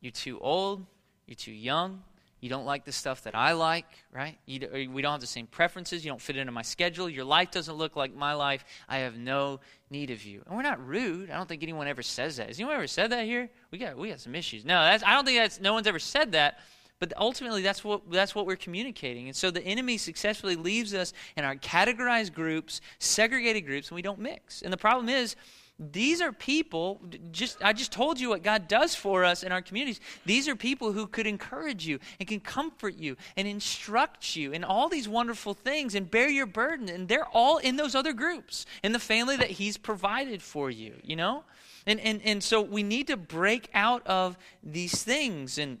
[0.00, 0.86] You're too old,
[1.26, 2.02] you're too young,
[2.40, 4.38] you don't like the stuff that I like, right?
[4.44, 7.50] You, we don't have the same preferences, you don't fit into my schedule, your life
[7.50, 8.64] doesn't look like my life.
[8.88, 10.42] I have no need of you.
[10.46, 11.30] And we're not rude.
[11.30, 12.48] I don't think anyone ever says that.
[12.48, 13.48] Has anyone ever said that here?
[13.70, 14.64] We got, we got some issues.
[14.64, 16.60] No, I don't think that's, no one's ever said that.
[16.98, 19.26] But ultimately, that's what, that's what we're communicating.
[19.28, 24.02] And so the enemy successfully leaves us in our categorized groups, segregated groups, and we
[24.02, 24.62] don't mix.
[24.62, 25.36] And the problem is,
[25.78, 29.60] these are people just i just told you what god does for us in our
[29.60, 34.52] communities these are people who could encourage you and can comfort you and instruct you
[34.52, 38.14] in all these wonderful things and bear your burden and they're all in those other
[38.14, 41.44] groups in the family that he's provided for you you know
[41.86, 45.78] and and, and so we need to break out of these things and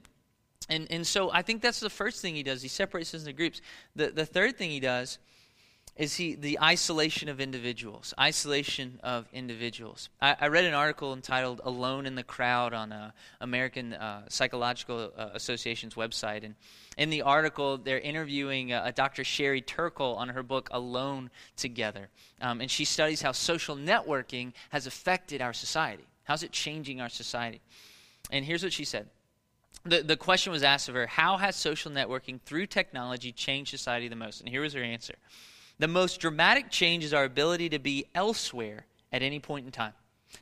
[0.68, 2.62] and and so i think that's the first thing he does.
[2.62, 3.60] He separates us into groups.
[3.94, 5.18] The the third thing he does
[5.96, 10.10] is he the isolation of individuals isolation of individuals.
[10.20, 15.12] I, I read an article entitled alone in the crowd on uh, american uh, psychological
[15.16, 16.44] uh, association's website.
[16.44, 16.54] And
[16.98, 22.08] in the article they're interviewing a dr sherry turkle on her book alone together.
[22.40, 26.04] Um, and she studies how social networking has affected our society.
[26.24, 27.60] How's it changing our society?
[28.30, 29.08] And here's what she said
[29.86, 34.08] the, the question was asked of her how has social networking through technology changed society
[34.08, 34.40] the most?
[34.40, 35.14] And here was her answer.
[35.78, 39.92] The most dramatic change is our ability to be elsewhere at any point in time.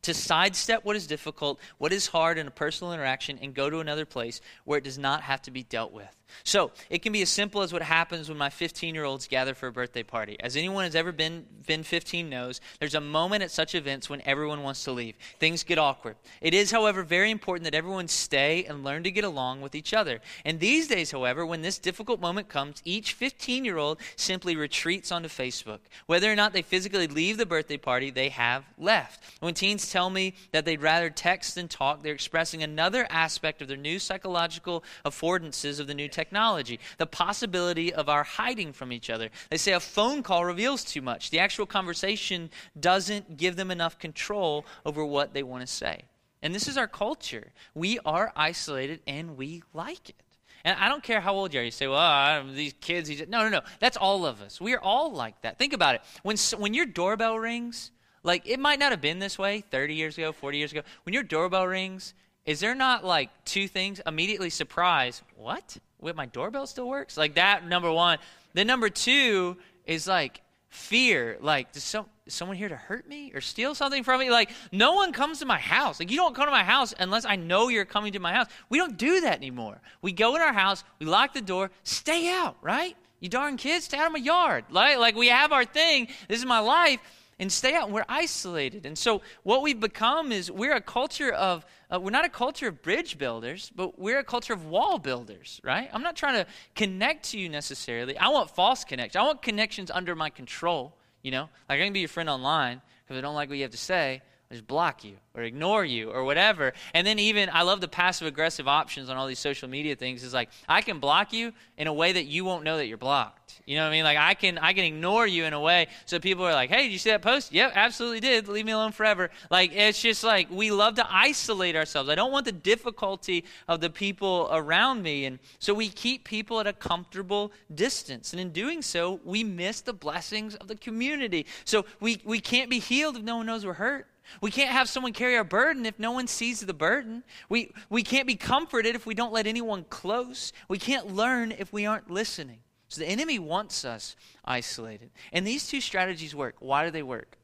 [0.02, 3.80] To sidestep what is difficult, what is hard in a personal interaction, and go to
[3.80, 6.16] another place where it does not have to be dealt with.
[6.42, 9.54] So, it can be as simple as what happens when my 15 year olds gather
[9.54, 10.36] for a birthday party.
[10.40, 14.20] As anyone has ever been, been 15 knows, there's a moment at such events when
[14.22, 15.14] everyone wants to leave.
[15.38, 16.16] Things get awkward.
[16.40, 19.94] It is, however, very important that everyone stay and learn to get along with each
[19.94, 20.20] other.
[20.44, 25.12] And these days, however, when this difficult moment comes, each 15 year old simply retreats
[25.12, 25.80] onto Facebook.
[26.06, 29.22] Whether or not they physically leave the birthday party, they have left.
[29.40, 33.68] When teens tell me that they'd rather text than talk, they're expressing another aspect of
[33.68, 39.10] their new psychological affordances of the new technology the possibility of our hiding from each
[39.10, 39.28] other.
[39.50, 41.30] They say a phone call reveals too much.
[41.30, 46.02] The actual conversation doesn't give them enough control over what they want to say.
[46.42, 47.52] And this is our culture.
[47.74, 50.16] We are isolated and we like it.
[50.64, 51.62] And I don't care how old you are.
[51.62, 53.08] You say, well, these kids.
[53.08, 53.20] He's...
[53.28, 53.60] No, no, no.
[53.80, 54.60] That's all of us.
[54.60, 55.58] We are all like that.
[55.58, 56.00] Think about it.
[56.22, 57.90] When, when your doorbell rings,
[58.22, 60.80] like, it might not have been this way 30 years ago, 40 years ago.
[61.04, 62.14] When your doorbell rings,
[62.46, 64.00] is there not like two things?
[64.06, 65.76] Immediately surprise, what?
[66.04, 67.16] Wait, my doorbell still works?
[67.16, 68.18] Like that, number one.
[68.52, 71.38] Then number two is like fear.
[71.40, 74.30] Like, does, some, is someone here to hurt me or steal something from me?
[74.30, 75.98] Like, no one comes to my house.
[75.98, 78.48] Like, you don't come to my house unless I know you're coming to my house.
[78.68, 79.80] We don't do that anymore.
[80.02, 82.94] We go in our house, we lock the door, stay out, right?
[83.20, 84.66] You darn kids, stay out of my yard.
[84.68, 86.08] Like, like we have our thing.
[86.28, 87.00] This is my life
[87.38, 87.84] and stay out.
[87.86, 88.86] And we're isolated.
[88.86, 92.68] And so what we've become is we're a culture of, uh, we're not a culture
[92.68, 95.88] of bridge builders, but we're a culture of wall builders, right?
[95.92, 98.16] I'm not trying to connect to you necessarily.
[98.18, 99.16] I want false connections.
[99.16, 101.48] I want connections under my control, you know?
[101.68, 103.76] Like I can be your friend online because I don't like what you have to
[103.76, 106.72] say just block you or ignore you or whatever.
[106.92, 110.22] And then even I love the passive aggressive options on all these social media things.
[110.22, 112.96] Is like I can block you in a way that you won't know that you're
[112.96, 113.60] blocked.
[113.66, 114.04] You know what I mean?
[114.04, 116.84] Like I can I can ignore you in a way so people are like, "Hey,
[116.84, 118.46] did you see that post?" Yep, absolutely did.
[118.46, 119.30] Leave me alone forever.
[119.50, 122.08] Like it's just like we love to isolate ourselves.
[122.08, 126.60] I don't want the difficulty of the people around me and so we keep people
[126.60, 128.32] at a comfortable distance.
[128.32, 131.46] And in doing so, we miss the blessings of the community.
[131.64, 134.06] So we we can't be healed if no one knows we're hurt.
[134.40, 137.24] We can't have someone carry our burden if no one sees the burden.
[137.48, 140.52] We, we can't be comforted if we don't let anyone close.
[140.68, 142.60] We can't learn if we aren't listening.
[142.88, 145.10] So the enemy wants us isolated.
[145.32, 146.56] And these two strategies work.
[146.60, 147.38] Why do they work?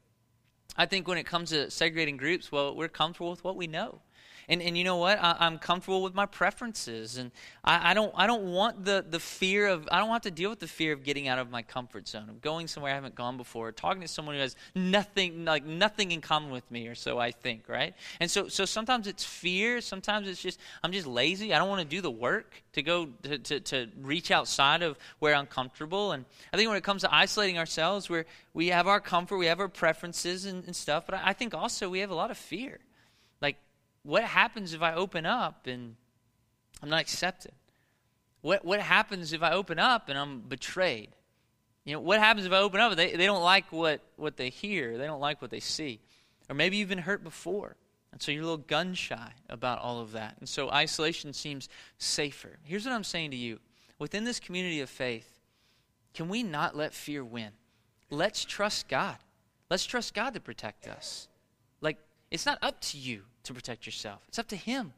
[0.77, 4.01] I think when it comes to segregating groups, well, we're comfortable with what we know.
[4.49, 5.19] And, and you know what?
[5.21, 7.17] I, am comfortable with my preferences.
[7.17, 7.31] And
[7.63, 10.49] I, I, don't, I don't want the, the fear of, I don't have to deal
[10.49, 13.15] with the fear of getting out of my comfort zone, of going somewhere I haven't
[13.15, 16.95] gone before, talking to someone who has nothing, like nothing in common with me, or
[16.95, 17.93] so I think, right?
[18.19, 19.81] And so, so sometimes it's fear.
[19.81, 21.53] Sometimes it's just, I'm just lazy.
[21.53, 24.97] I don't want to do the work to go to, to, to reach outside of
[25.19, 26.11] where I'm comfortable.
[26.11, 29.47] And I think when it comes to isolating ourselves, we're, we have our comfort, we
[29.47, 32.31] have our preferences and, and stuff, but I, I think also we have a lot
[32.31, 32.79] of fear.
[33.41, 33.57] Like,
[34.03, 35.95] what happens if I open up and
[36.81, 37.53] I'm not accepted?
[38.41, 41.15] What, what happens if I open up and I'm betrayed?
[41.85, 44.49] You know, what happens if I open up they, they don't like what, what they
[44.49, 44.97] hear?
[44.97, 45.99] They don't like what they see.
[46.49, 47.75] Or maybe you've been hurt before.
[48.11, 50.35] And so you're a little gun shy about all of that.
[50.39, 52.59] And so isolation seems safer.
[52.63, 53.59] Here's what I'm saying to you
[53.99, 55.39] within this community of faith,
[56.13, 57.51] can we not let fear win?
[58.09, 59.17] Let's trust God.
[59.69, 61.29] Let's trust God to protect us.
[62.31, 64.21] It's not up to you to protect yourself.
[64.27, 64.93] It's up to Him.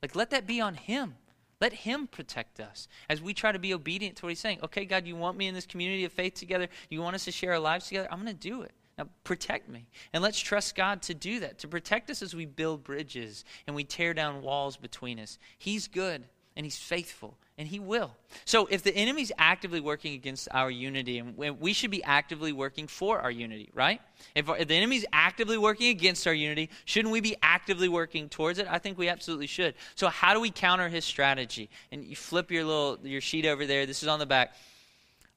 [0.00, 1.16] Like, let that be on Him.
[1.60, 4.60] Let Him protect us as we try to be obedient to what He's saying.
[4.62, 6.68] Okay, God, you want me in this community of faith together?
[6.88, 8.08] You want us to share our lives together?
[8.10, 8.72] I'm going to do it.
[8.98, 9.86] Now, protect me.
[10.12, 13.76] And let's trust God to do that, to protect us as we build bridges and
[13.76, 15.38] we tear down walls between us.
[15.58, 16.24] He's good.
[16.56, 18.14] and He's faithful, and He will.
[18.44, 22.86] So if the enemy's actively working against our unity, and we should be actively working
[22.86, 24.00] for our unity, right?
[24.34, 28.58] If, if the enemy's actively working against our unity, shouldn't we be actively working towards
[28.58, 28.66] it?
[28.70, 29.74] I think we absolutely should.
[29.94, 31.70] So how do we counter his strategy?
[31.92, 33.86] And you flip your little your sheet over there.
[33.86, 34.54] This is on the back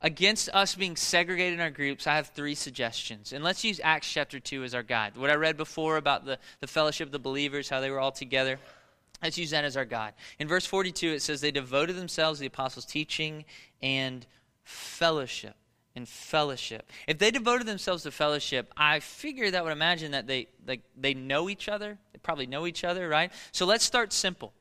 [0.01, 3.33] against us being segregated in our groups, I have three suggestions.
[3.33, 5.17] And let's use Acts chapter 2 as our guide.
[5.17, 8.11] What I read before about the, the fellowship of the believers, how they were all
[8.11, 8.59] together.
[9.21, 10.13] Let's use that as our guide.
[10.39, 13.45] In verse 42, it says, They devoted themselves to the apostles' teaching
[13.81, 14.25] and
[14.63, 15.55] fellowship.
[15.95, 16.89] And fellowship.
[17.07, 21.13] If they devoted themselves to fellowship, I figure that would imagine that they like they
[21.13, 21.97] know each other.
[22.13, 23.31] They probably know each other, right?
[23.51, 24.53] So let's start simple.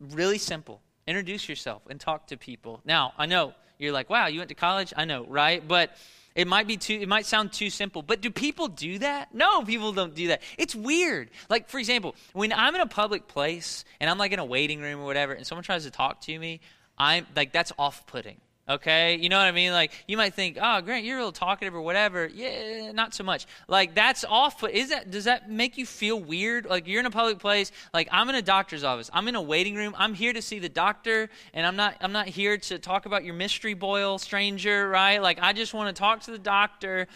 [0.00, 0.80] Really simple.
[1.06, 2.80] Introduce yourself and talk to people.
[2.84, 4.94] Now, I know you're like, wow, you went to college?
[4.96, 5.66] I know, right?
[5.66, 5.96] But
[6.36, 8.02] it might be too it might sound too simple.
[8.02, 9.34] But do people do that?
[9.34, 10.42] No, people don't do that.
[10.56, 11.30] It's weird.
[11.50, 14.80] Like for example, when I'm in a public place and I'm like in a waiting
[14.80, 16.60] room or whatever and someone tries to talk to me,
[16.96, 18.36] I'm like that's off-putting.
[18.68, 19.70] Okay, you know what I mean?
[19.70, 23.46] Like you might think, "Oh, Grant, you're real talkative or whatever." Yeah, not so much.
[23.68, 24.60] Like that's off.
[24.60, 26.66] But is that does that make you feel weird?
[26.66, 27.70] Like you're in a public place.
[27.94, 29.08] Like I'm in a doctor's office.
[29.12, 29.94] I'm in a waiting room.
[29.96, 31.96] I'm here to see the doctor, and I'm not.
[32.00, 34.88] I'm not here to talk about your mystery boil, stranger.
[34.88, 35.22] Right?
[35.22, 37.06] Like I just want to talk to the doctor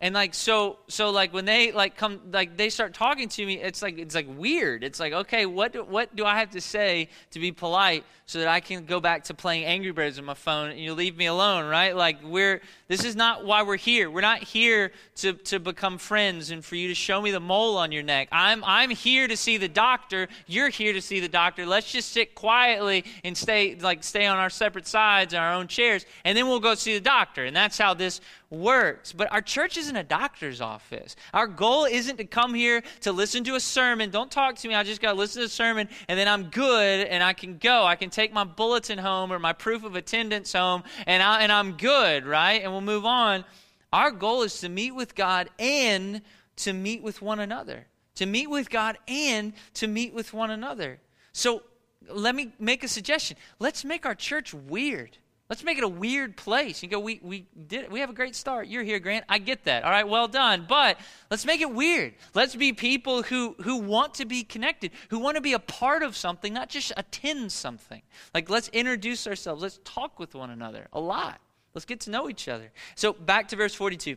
[0.00, 3.54] and like so so like when they like come like they start talking to me
[3.54, 4.84] it's like it's like weird.
[4.84, 8.40] It's like okay what do, what do i have to say to be polite so
[8.40, 11.16] that i can go back to playing angry birds on my phone and you leave
[11.16, 11.96] me alone right?
[11.96, 14.10] Like we're this is not why we're here.
[14.10, 17.76] We're not here to to become friends and for you to show me the mole
[17.76, 18.28] on your neck.
[18.32, 20.28] I'm i'm here to see the doctor.
[20.46, 21.66] You're here to see the doctor.
[21.66, 25.68] Let's just sit quietly and stay like stay on our separate sides in our own
[25.68, 27.44] chairs and then we'll go see the doctor.
[27.44, 29.12] And that's how this works.
[29.12, 31.16] But our church isn't a doctor's office.
[31.34, 34.10] Our goal isn't to come here to listen to a sermon.
[34.10, 34.74] Don't talk to me.
[34.74, 37.58] I just got to listen to a sermon and then I'm good and I can
[37.58, 37.84] go.
[37.84, 41.50] I can take my bulletin home or my proof of attendance home and, I, and
[41.50, 42.62] I'm good, right?
[42.62, 43.44] And we'll move on.
[43.92, 46.22] Our goal is to meet with God and
[46.56, 47.86] to meet with one another.
[48.16, 51.00] To meet with God and to meet with one another.
[51.32, 51.62] So
[52.08, 53.36] let me make a suggestion.
[53.58, 55.18] Let's make our church weird.
[55.48, 56.82] Let's make it a weird place.
[56.82, 58.66] You go, we, we did we have a great start.
[58.66, 59.24] You're here, Grant.
[59.28, 59.84] I get that.
[59.84, 60.66] All right, well done.
[60.68, 60.98] But
[61.30, 62.14] let's make it weird.
[62.34, 66.02] Let's be people who who want to be connected, who want to be a part
[66.02, 68.02] of something, not just attend something.
[68.34, 69.62] Like let's introduce ourselves.
[69.62, 71.40] Let's talk with one another a lot.
[71.74, 72.72] Let's get to know each other.
[72.96, 74.16] So back to verse 42.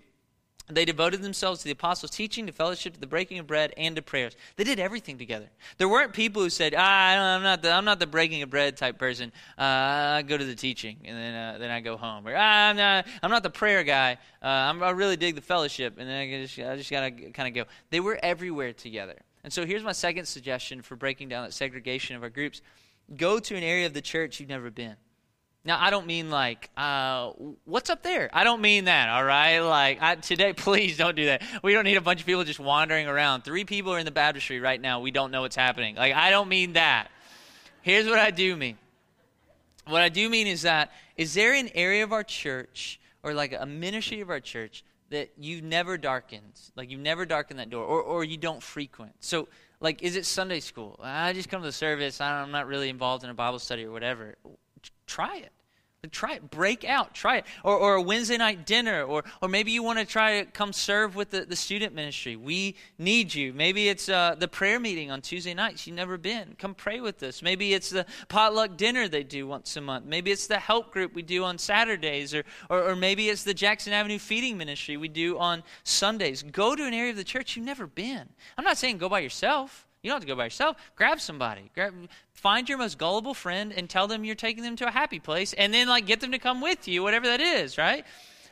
[0.70, 3.96] They devoted themselves to the apostles' teaching, to fellowship, to the breaking of bread, and
[3.96, 4.36] to prayers.
[4.56, 5.50] They did everything together.
[5.78, 8.78] There weren't people who said, ah, I'm not the, I'm not the breaking of bread
[8.78, 9.32] type person.
[9.58, 12.28] Uh, I go to the teaching, and then, uh, then I go home.
[12.28, 14.18] Or, ah, I'm, not, I'm not the prayer guy.
[14.44, 17.48] Uh, i really dig the fellowship, and then I just, I just got to kind
[17.48, 17.72] of go.
[17.90, 19.16] They were everywhere together.
[19.44, 22.62] And so here's my second suggestion for breaking down that segregation of our groups
[23.16, 24.96] go to an area of the church you've never been.
[25.70, 27.32] Now, I don't mean like, uh,
[27.66, 28.32] what's up there?
[28.34, 29.60] I don't mean that, all right?
[29.60, 31.44] Like, I, today, please don't do that.
[31.62, 33.44] We don't need a bunch of people just wandering around.
[33.44, 35.00] Three people are in the baptistry right now.
[35.00, 35.96] We don't know what's happening.
[35.96, 37.10] Like, I don't mean that.
[37.84, 38.80] Here's what I do mean.
[39.86, 43.54] What I do mean is that, is there an area of our church or like
[43.54, 46.60] a ministry of our church that you've never darkened?
[46.76, 49.14] Like, you've never darkened that door or, or you don't frequent?
[49.20, 49.48] So,
[49.82, 51.00] like, is it Sunday school?
[51.04, 52.20] I just come to the service.
[52.20, 54.36] I'm not really involved in a Bible study or whatever
[55.10, 55.52] try it.
[56.12, 56.50] Try it.
[56.50, 57.14] Break out.
[57.14, 57.46] Try it.
[57.62, 59.04] Or, or a Wednesday night dinner.
[59.04, 62.38] Or, or maybe you want to try to come serve with the, the student ministry.
[62.38, 63.52] We need you.
[63.52, 65.86] Maybe it's uh, the prayer meeting on Tuesday nights.
[65.86, 66.56] You've never been.
[66.58, 67.42] Come pray with us.
[67.42, 70.06] Maybe it's the potluck dinner they do once a month.
[70.06, 72.34] Maybe it's the help group we do on Saturdays.
[72.34, 76.44] Or, or, or maybe it's the Jackson Avenue feeding ministry we do on Sundays.
[76.44, 78.30] Go to an area of the church you've never been.
[78.58, 79.89] I'm not saying go by yourself.
[80.02, 80.78] You don't have to go by yourself.
[80.96, 81.72] Grab somebody.
[81.76, 81.94] Grab,
[82.32, 85.54] find your most gullible friend and tell them you're taking them to a happy place,
[85.54, 88.06] and then like get them to come with you, whatever that is, right?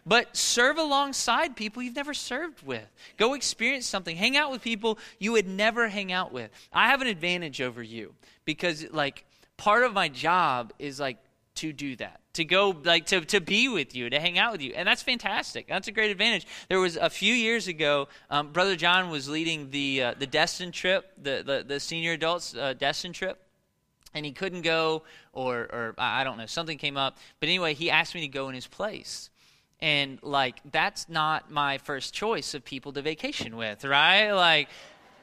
[0.06, 2.88] But serve alongside people you've never served with.
[3.18, 4.16] Go experience something.
[4.16, 6.50] Hang out with people you would never hang out with.
[6.72, 8.14] I have an advantage over you
[8.46, 9.26] because like
[9.58, 11.18] part of my job is like
[11.58, 14.62] to do that to go like to, to be with you to hang out with
[14.62, 14.72] you.
[14.76, 15.68] And that's fantastic.
[15.68, 16.46] That's a great advantage.
[16.70, 20.72] There was a few years ago um, brother john was leading the uh, the destin
[20.72, 23.44] trip the, the, the senior adults uh, destin trip.
[24.14, 27.18] And he couldn't go or or i don't know something came up.
[27.40, 29.30] But anyway he asked me to go in his place.
[29.80, 34.32] And like that's not my first choice of people to vacation with right?
[34.32, 34.70] Like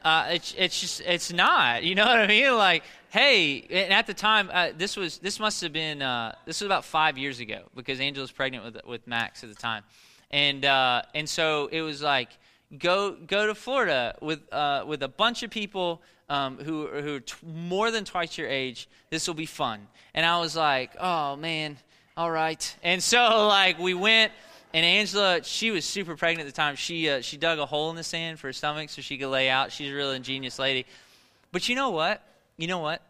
[0.05, 1.83] uh, it's it's just it's not.
[1.83, 2.55] You know what I mean?
[2.55, 6.61] Like, hey, and at the time, uh, this was this must have been uh, this
[6.61, 9.83] was about five years ago because Angela was pregnant with with Max at the time,
[10.31, 12.29] and uh, and so it was like
[12.77, 17.19] go go to Florida with uh, with a bunch of people um, who, who are
[17.19, 18.87] t- more than twice your age.
[19.09, 19.87] This will be fun.
[20.13, 21.77] And I was like, oh, man,
[22.17, 22.75] all right.
[22.83, 24.31] And so, like, we went.
[24.75, 26.75] And Angela, she was super pregnant at the time.
[26.75, 29.29] She uh, she dug a hole in the sand for her stomach so she could
[29.29, 29.71] lay out.
[29.71, 30.85] She's a real ingenious lady.
[31.53, 32.21] But you know what?
[32.57, 33.01] You know what?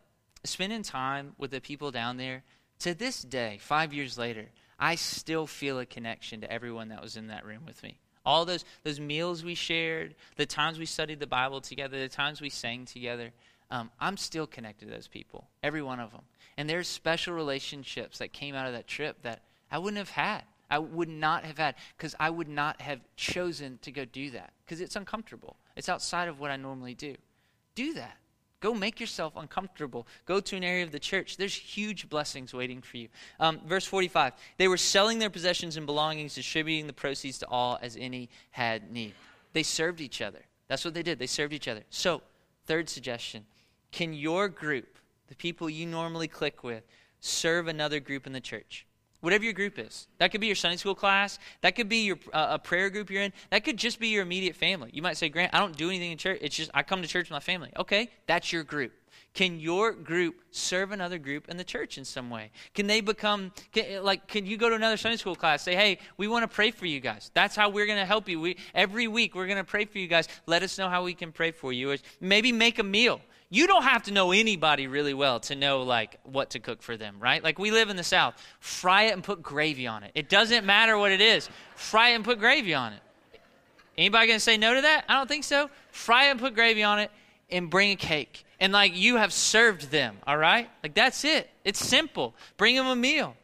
[0.43, 2.43] Spending time with the people down there,
[2.82, 4.45] to this day, five years later,
[4.80, 7.97] I still feel a connection to everyone that was in that room with me.
[8.28, 12.41] All those those meals we shared, the times we studied the Bible together, the times
[12.41, 13.32] we sang together.
[13.72, 16.26] Um, I'm still connected to those people, every one of them.
[16.57, 19.41] And there's special relationships that came out of that trip that
[19.72, 23.80] I wouldn't have had I would not have had because I would not have chosen
[23.82, 25.57] to go do that because it's uncomfortable.
[25.76, 27.16] It's outside of what I normally do.
[27.76, 28.18] Do that.
[28.61, 30.07] Go make yourself uncomfortable.
[30.26, 31.38] Go to an area of the church.
[31.38, 33.09] There's huge blessings waiting for you.
[33.39, 37.78] Um, verse 45 They were selling their possessions and belongings, distributing the proceeds to all
[37.82, 39.13] as any had need.
[39.53, 40.45] They served each other.
[40.68, 41.20] That's what they did.
[41.20, 41.84] They served each other.
[41.89, 42.22] So,
[42.66, 43.45] third suggestion
[43.91, 44.97] can your group,
[45.28, 46.84] the people you normally click with,
[47.20, 48.86] serve another group in the church?
[49.26, 50.07] Whatever your group is.
[50.19, 51.39] That could be your Sunday school class.
[51.61, 53.34] That could be your uh, a prayer group you're in.
[53.49, 54.91] That could just be your immediate family.
[54.93, 56.38] You might say, Grant, I don't do anything in church.
[56.41, 57.71] It's just I come to church with my family.
[57.76, 58.93] Okay, that's your group.
[59.34, 62.51] Can your group serve another group in the church in some way?
[62.76, 64.28] Can they become can, like?
[64.28, 65.63] Can you go to another Sunday school class?
[65.63, 67.32] Say, hey, we want to pray for you guys.
[67.34, 68.39] That's how we're going to help you.
[68.39, 70.30] We every week we're going to pray for you guys.
[70.45, 71.91] Let us know how we can pray for you.
[71.91, 75.83] Or Maybe make a meal you don't have to know anybody really well to know
[75.83, 77.43] like what to cook for them right?
[77.43, 78.35] Like we live in the south.
[78.59, 80.11] Fry it and put gravy on it.
[80.15, 81.49] It doesn't matter what it is.
[81.75, 82.99] Fry it and put gravy on it.
[83.97, 85.05] Anybody gonna say no to that?
[85.07, 85.69] I don't think so.
[85.91, 87.11] Fry it and put gravy on it
[87.49, 88.45] and bring a cake.
[88.59, 90.69] And like you have served them all right?
[90.83, 91.49] Like that's it.
[91.63, 92.35] It's simple.
[92.57, 93.35] Bring them a meal.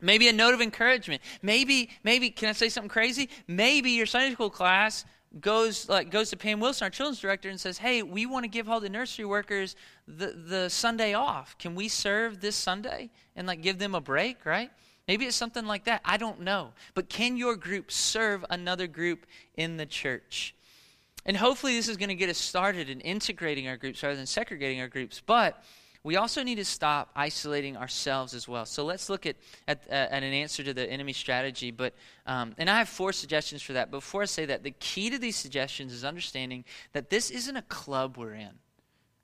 [0.00, 1.22] Maybe a note of encouragement.
[1.42, 3.28] Maybe maybe can i say something crazy?
[3.46, 5.04] Maybe your sunday school class
[5.40, 8.48] goes like goes to Pam Wilson, our children's director, and says, "Hey, we want to
[8.48, 9.76] give all the nursery workers
[10.06, 11.56] the the Sunday off.
[11.58, 14.70] Can we serve this Sunday and like give them a break?" Right?
[15.08, 16.00] Maybe it's something like that.
[16.04, 16.72] I don't know.
[16.94, 19.26] But can your group serve another group
[19.56, 20.54] in the church?
[21.24, 24.26] And hopefully, this is going to get us started in integrating our groups rather than
[24.26, 25.20] segregating our groups.
[25.24, 25.62] But
[26.06, 28.64] we also need to stop isolating ourselves as well.
[28.64, 29.34] So let's look at,
[29.66, 31.72] at, uh, at an answer to the enemy strategy.
[31.72, 31.94] But
[32.26, 33.90] um, and I have four suggestions for that.
[33.90, 37.62] Before I say that, the key to these suggestions is understanding that this isn't a
[37.62, 38.52] club we're in.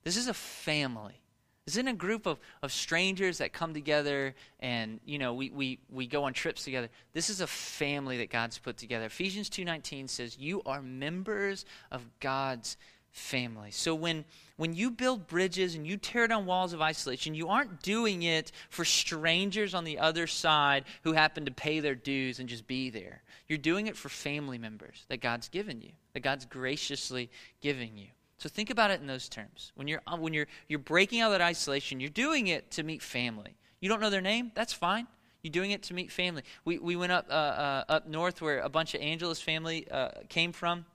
[0.03, 1.22] This is a family.
[1.66, 5.78] This isn't a group of, of strangers that come together and you know we, we,
[5.89, 6.89] we go on trips together.
[7.12, 9.05] This is a family that God's put together.
[9.05, 12.76] Ephesians 2.19 says, You are members of God's
[13.12, 13.70] family.
[13.70, 14.24] So when
[14.62, 18.52] when you build bridges and you tear down walls of isolation, you aren't doing it
[18.70, 22.88] for strangers on the other side who happen to pay their dues and just be
[22.88, 23.24] there.
[23.48, 27.28] You're doing it for family members that God's given you, that God's graciously
[27.60, 28.06] giving you.
[28.38, 29.72] So think about it in those terms.
[29.74, 33.02] When you're uh, when you're you're breaking out that isolation, you're doing it to meet
[33.02, 33.56] family.
[33.80, 34.52] You don't know their name?
[34.54, 35.08] That's fine.
[35.42, 36.44] You're doing it to meet family.
[36.64, 40.10] We, we went up uh, uh, up north where a bunch of Angela's family uh,
[40.28, 40.86] came from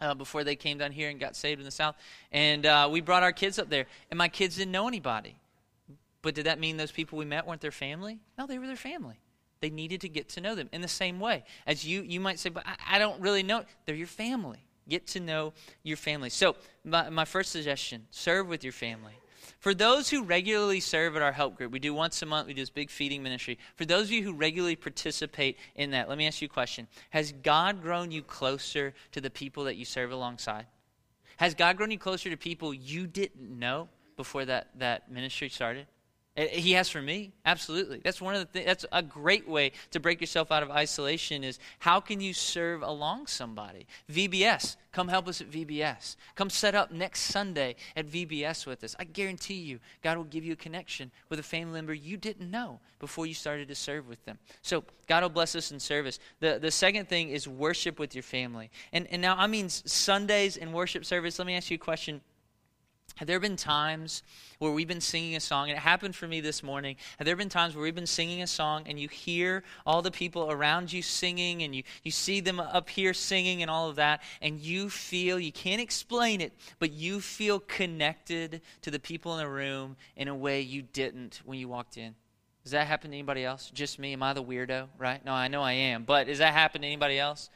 [0.00, 1.96] uh, before they came down here and got saved in the South.
[2.32, 5.36] And uh, we brought our kids up there, and my kids didn't know anybody.
[6.22, 8.18] But did that mean those people we met weren't their family?
[8.36, 9.20] No, they were their family.
[9.60, 11.44] They needed to get to know them in the same way.
[11.66, 13.64] As you, you might say, but I, I don't really know.
[13.84, 14.58] They're your family.
[14.88, 16.30] Get to know your family.
[16.30, 19.14] So, my, my first suggestion serve with your family.
[19.58, 22.54] For those who regularly serve at our help group, we do once a month, we
[22.54, 23.58] do this big feeding ministry.
[23.76, 26.86] For those of you who regularly participate in that, let me ask you a question.
[27.10, 30.66] Has God grown you closer to the people that you serve alongside?
[31.36, 35.86] Has God grown you closer to people you didn't know before that, that ministry started?
[36.36, 38.00] He has for me, absolutely.
[38.04, 38.66] That's one of the things.
[38.66, 41.42] That's a great way to break yourself out of isolation.
[41.42, 43.86] Is how can you serve along somebody?
[44.12, 46.16] VBS, come help us at VBS.
[46.34, 48.94] Come set up next Sunday at VBS with us.
[48.98, 52.50] I guarantee you, God will give you a connection with a family member you didn't
[52.50, 54.38] know before you started to serve with them.
[54.60, 56.18] So God will bless us in service.
[56.40, 58.70] The the second thing is worship with your family.
[58.92, 61.38] And and now I mean Sundays and worship service.
[61.38, 62.20] Let me ask you a question.
[63.14, 64.22] Have there been times
[64.58, 66.96] where we've been singing a song, and it happened for me this morning?
[67.18, 70.10] Have there been times where we've been singing a song and you hear all the
[70.10, 73.96] people around you singing and you, you see them up here singing and all of
[73.96, 79.32] that, and you feel, you can't explain it, but you feel connected to the people
[79.32, 82.14] in the room in a way you didn't when you walked in?
[82.64, 83.70] Does that happen to anybody else?
[83.72, 84.12] Just me?
[84.12, 84.88] Am I the weirdo?
[84.98, 85.24] Right?
[85.24, 86.04] No, I know I am.
[86.04, 87.48] But does that happen to anybody else?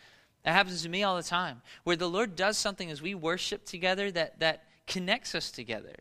[0.44, 1.60] That happens to me all the time.
[1.84, 5.94] Where the Lord does something as we worship together that, that connects us together.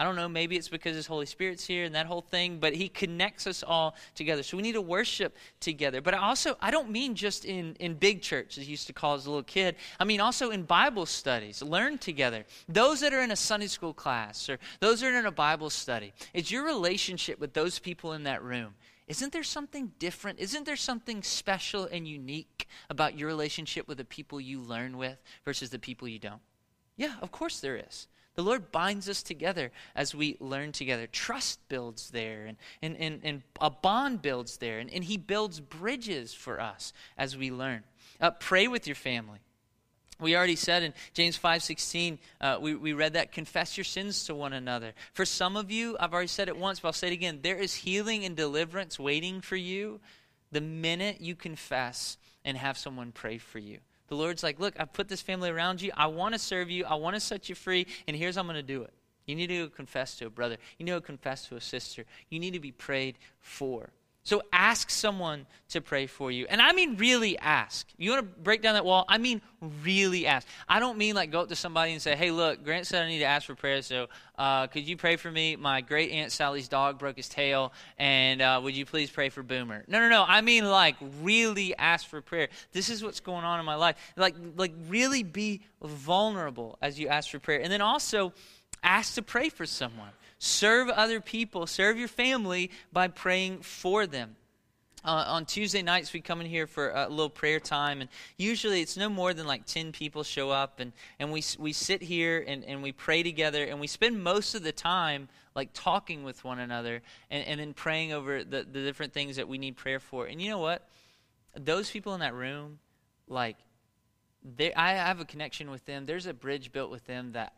[0.00, 2.72] I don't know, maybe it's because His Holy Spirit's here and that whole thing, but
[2.72, 4.44] He connects us all together.
[4.44, 6.00] So we need to worship together.
[6.00, 8.92] But I also, I don't mean just in, in big church, as I used to
[8.92, 9.74] call as a little kid.
[9.98, 12.44] I mean also in Bible studies, learn together.
[12.68, 15.70] Those that are in a Sunday school class or those that are in a Bible
[15.70, 18.74] study, it's your relationship with those people in that room.
[19.08, 20.38] Isn't there something different?
[20.38, 25.18] Isn't there something special and unique about your relationship with the people you learn with
[25.44, 26.42] versus the people you don't?
[26.98, 28.08] Yeah, of course there is.
[28.34, 31.06] The Lord binds us together as we learn together.
[31.06, 35.58] Trust builds there, and, and, and, and a bond builds there, and, and He builds
[35.58, 37.82] bridges for us as we learn.
[38.20, 39.38] Uh, pray with your family.
[40.20, 44.34] We already said in James 5.16, uh, we, we read that, confess your sins to
[44.34, 44.92] one another.
[45.12, 47.56] For some of you, I've already said it once, but I'll say it again, there
[47.56, 50.00] is healing and deliverance waiting for you
[50.50, 53.78] the minute you confess and have someone pray for you.
[54.08, 55.92] The Lord's like, look, I've put this family around you.
[55.96, 56.84] I want to serve you.
[56.84, 57.86] I want to set you free.
[58.06, 58.92] And here's how I'm going to do it.
[59.26, 60.56] You need to confess to a brother.
[60.78, 62.04] You need to confess to a sister.
[62.30, 63.90] You need to be prayed for.
[64.28, 66.44] So ask someone to pray for you.
[66.50, 67.88] And I mean really ask.
[67.96, 69.06] You want to break down that wall?
[69.08, 69.40] I mean
[69.82, 70.46] really ask.
[70.68, 73.08] I don't mean like go up to somebody and say, hey, look, Grant said I
[73.08, 75.56] need to ask for prayer, so uh, could you pray for me?
[75.56, 79.42] My great Aunt Sally's dog broke his tail, and uh, would you please pray for
[79.42, 79.86] Boomer?
[79.88, 80.26] No, no, no.
[80.28, 82.50] I mean like really ask for prayer.
[82.72, 83.96] This is what's going on in my life.
[84.14, 87.62] Like, like really be vulnerable as you ask for prayer.
[87.62, 88.34] And then also
[88.82, 90.10] ask to pray for someone.
[90.38, 94.36] Serve other people, serve your family by praying for them.
[95.04, 98.80] Uh, on Tuesday nights, we come in here for a little prayer time, and usually
[98.80, 102.44] it's no more than like 10 people show up, and, and we, we sit here
[102.46, 106.44] and, and we pray together, and we spend most of the time like talking with
[106.44, 109.98] one another and, and then praying over the, the different things that we need prayer
[110.00, 110.26] for.
[110.26, 110.88] And you know what?
[111.56, 112.78] Those people in that room,
[113.28, 113.56] like,
[114.76, 116.06] I have a connection with them.
[116.06, 117.54] There's a bridge built with them that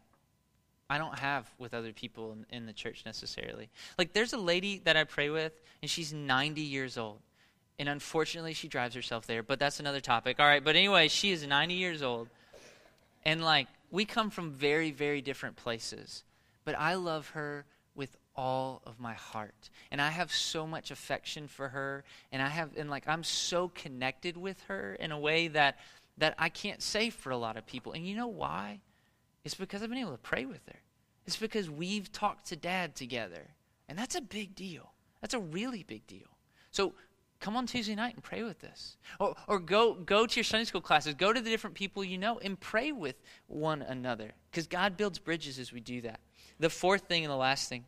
[0.90, 3.70] I don't have with other people in, in, the church necessarily.
[3.96, 7.20] Like, there's a lady that I pray with, and she's 90 years old.
[7.78, 10.40] And unfortunately, she drives herself there, but that's another topic.
[10.40, 12.28] All right, but anyway, she is 90 years old.
[13.24, 16.24] And, like, we come from very, very different places.
[16.64, 19.70] But I love her with all of my heart.
[19.92, 22.02] And I have so much affection for her.
[22.32, 25.78] And I have, and, like, I'm so connected with her in a way that,
[26.18, 27.92] that I can't say for a lot of people.
[27.92, 28.80] And you know why?
[29.44, 30.78] It's because I've been able to pray with her.
[31.26, 33.48] It's because we've talked to dad together.
[33.88, 34.92] And that's a big deal.
[35.20, 36.28] That's a really big deal.
[36.70, 36.94] So
[37.40, 38.96] come on Tuesday night and pray with us.
[39.18, 41.14] Or, or go, go to your Sunday school classes.
[41.14, 43.16] Go to the different people you know and pray with
[43.46, 44.32] one another.
[44.50, 46.20] Because God builds bridges as we do that.
[46.58, 47.84] The fourth thing and the last thing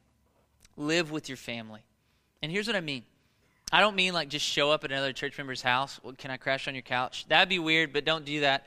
[0.76, 1.82] live with your family.
[2.42, 3.04] And here's what I mean.
[3.70, 6.00] I don't mean like just show up at another church member's house.
[6.02, 7.26] Well, can I crash on your couch?
[7.28, 8.66] That'd be weird, but don't do that.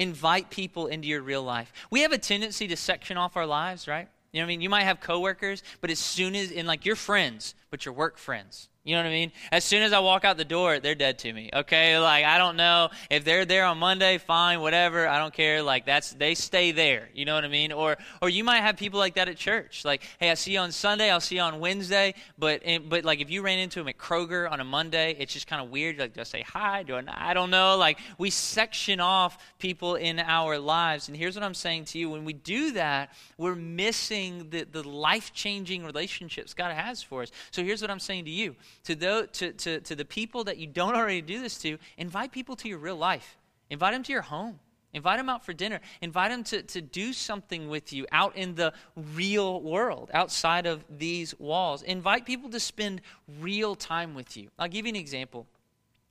[0.00, 1.70] Invite people into your real life.
[1.90, 4.08] We have a tendency to section off our lives, right?
[4.32, 4.60] You know what I mean?
[4.62, 8.18] You might have coworkers, but as soon as, in like your friends, but your work
[8.18, 9.32] friends, you know what I mean?
[9.52, 11.50] As soon as I walk out the door, they're dead to me.
[11.52, 15.06] Okay, like I don't know if they're there on Monday, fine, whatever.
[15.06, 15.62] I don't care.
[15.62, 17.10] Like that's they stay there.
[17.12, 17.72] You know what I mean?
[17.72, 19.84] Or or you might have people like that at church.
[19.84, 22.14] Like, hey, I see you on Sunday, I'll see you on Wednesday.
[22.38, 25.46] But but like if you ran into them at Kroger on a Monday, it's just
[25.46, 25.98] kind of weird.
[25.98, 26.82] Like, do I say hi?
[26.82, 27.02] Do I?
[27.06, 27.76] I don't know.
[27.76, 31.08] Like we section off people in our lives.
[31.08, 34.88] And here's what I'm saying to you: when we do that, we're missing the the
[34.88, 37.30] life changing relationships God has for us.
[37.50, 40.58] So here's what I'm saying to you to, the, to, to, to the people that
[40.58, 43.36] you don't already do this to, invite people to your real life.
[43.70, 44.58] Invite them to your home.
[44.92, 45.80] Invite them out for dinner.
[46.02, 50.84] Invite them to, to do something with you out in the real world, outside of
[50.98, 51.82] these walls.
[51.82, 53.00] Invite people to spend
[53.40, 54.48] real time with you.
[54.58, 55.46] I'll give you an example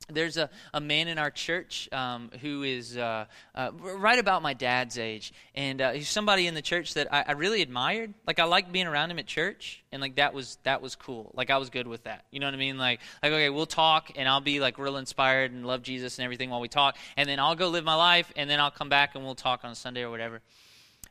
[0.10, 4.53] there's a, a man in our church um, who is uh, uh, right about my
[4.53, 8.14] dad's age and uh, he's somebody in the church that I, I, really admired.
[8.28, 11.32] Like i liked being around him at church and like that was that was cool.
[11.34, 12.26] Like i was good with that.
[12.32, 12.78] You know what i mean?
[12.78, 16.24] Like like okay we'll talk and i'll be like real inspired and love jesus and
[16.24, 18.89] everything while we talk and then i'll go live my life and then i'll come
[18.89, 20.41] back and we'll talk on sunday or whatever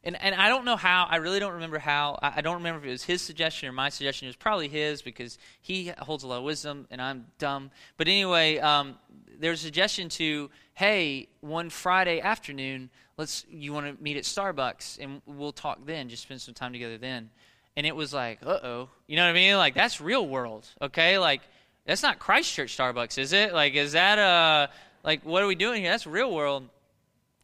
[0.04, 2.18] and, and I don't know how, I really don't remember how.
[2.22, 4.26] I, I, don't remember if it was his suggestion or my suggestion.
[4.26, 7.70] It was probably his because he holds a lot of wisdom and I'm dumb.
[7.96, 8.96] But anyway, um,
[9.38, 14.24] there was a suggestion to, hey, one Friday afternoon, let's, you want to meet at
[14.24, 17.30] Starbucks and we'll talk then, just spend some time together then.
[17.76, 18.88] And it was like, uh oh.
[19.06, 19.56] You know what I mean?
[19.56, 21.18] Like, that's real world, okay?
[21.18, 21.42] Like,
[21.86, 23.52] that's not Christchurch Starbucks, is it?
[23.52, 24.66] Like, is that, uh,
[25.02, 25.90] like, what are we doing here?
[25.90, 26.68] That's real world.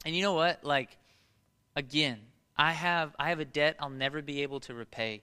[0.04, 0.64] And you know what?
[0.64, 0.96] Like,
[1.76, 2.18] again,
[2.56, 5.22] I have, I have a debt I'll never be able to repay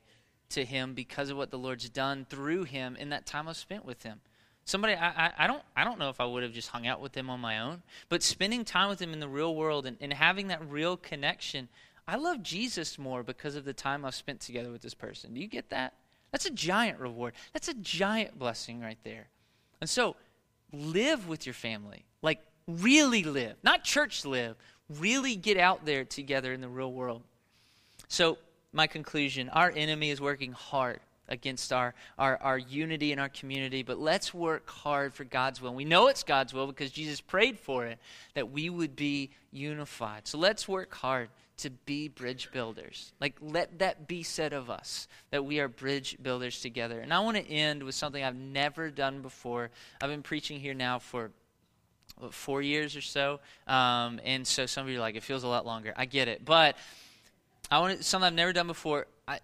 [0.49, 3.85] to him because of what the Lord's done through him in that time I've spent
[3.85, 4.19] with him.
[4.65, 7.01] Somebody, I, I, I, don't, I don't know if I would have just hung out
[7.01, 9.97] with him on my own, but spending time with him in the real world and,
[9.99, 11.67] and having that real connection,
[12.07, 15.33] I love Jesus more because of the time I've spent together with this person.
[15.33, 15.93] Do you get that?
[16.31, 17.33] That's a giant reward.
[17.53, 19.27] That's a giant blessing right there.
[19.79, 20.15] And so,
[20.71, 22.05] live with your family.
[22.21, 23.55] Like, really live.
[23.63, 24.55] Not church live.
[24.99, 27.21] Really get out there together in the real world.
[28.07, 28.37] So,
[28.73, 30.99] my conclusion our enemy is working hard
[31.31, 35.73] against our, our, our unity in our community, but let's work hard for God's will.
[35.73, 37.99] We know it's God's will because Jesus prayed for it,
[38.33, 40.27] that we would be unified.
[40.27, 43.13] So let's work hard to be bridge builders.
[43.21, 46.99] Like, let that be said of us, that we are bridge builders together.
[46.99, 49.69] And I want to end with something I've never done before.
[50.01, 51.31] I've been preaching here now for
[52.31, 53.39] four years or so.
[53.67, 55.93] Um, and so some of you are like, it feels a lot longer.
[55.95, 56.45] I get it.
[56.45, 56.77] But
[57.69, 59.07] I want something I've never done before.
[59.27, 59.39] I,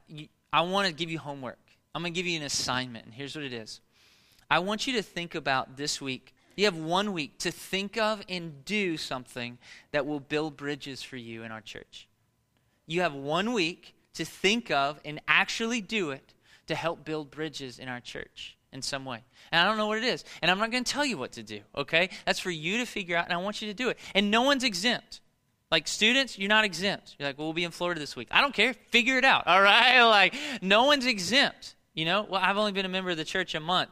[0.51, 1.59] I want to give you homework.
[1.95, 3.81] I'm going to give you an assignment, and here's what it is.
[4.51, 6.33] I want you to think about this week.
[6.55, 9.57] You have one week to think of and do something
[9.91, 12.07] that will build bridges for you in our church.
[12.85, 16.33] You have one week to think of and actually do it
[16.67, 19.23] to help build bridges in our church in some way.
[19.51, 20.23] And I don't know what it is.
[20.41, 22.09] And I'm not going to tell you what to do, okay?
[22.25, 23.99] That's for you to figure out, and I want you to do it.
[24.15, 25.19] And no one's exempt.
[25.69, 27.15] Like students, you're not exempt.
[27.19, 28.29] You're like, well, we'll be in Florida this week.
[28.31, 28.73] I don't care.
[28.73, 30.01] Figure it out, all right?
[30.07, 31.75] Like, no one's exempt.
[31.93, 33.89] You know, well, I've only been a member of the church a month.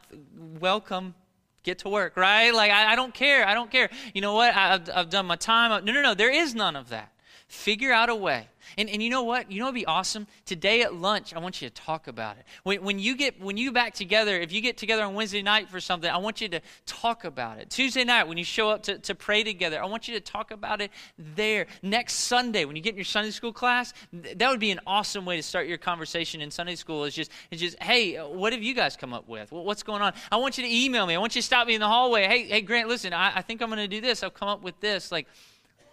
[0.60, 1.14] Welcome.
[1.62, 2.54] Get to work, right?
[2.54, 3.46] Like, I, I don't care.
[3.46, 3.90] I don't care.
[4.14, 4.54] You know what?
[4.54, 5.84] I, have I've done my time.
[5.84, 6.14] No, no, no.
[6.14, 7.12] There is none of that.
[7.48, 9.50] Figure out a way and, and you know what?
[9.50, 10.26] You know what would be awesome?
[10.44, 12.44] Today at lunch, I want you to talk about it.
[12.62, 15.68] When, when you get when you back together, if you get together on Wednesday night
[15.70, 17.70] for something, I want you to talk about it.
[17.70, 20.50] Tuesday night, when you show up to, to pray together, I want you to talk
[20.50, 21.66] about it there.
[21.82, 24.80] Next Sunday, when you get in your Sunday school class, th- that would be an
[24.86, 27.04] awesome way to start your conversation in Sunday school.
[27.04, 29.52] Is just it's just, hey, what have you guys come up with?
[29.52, 30.12] what's going on?
[30.30, 31.14] I want you to email me.
[31.14, 32.26] I want you to stop me in the hallway.
[32.26, 34.22] Hey, hey, Grant, listen, I, I think I'm going to do this.
[34.22, 35.10] I've come up with this.
[35.10, 35.26] Like,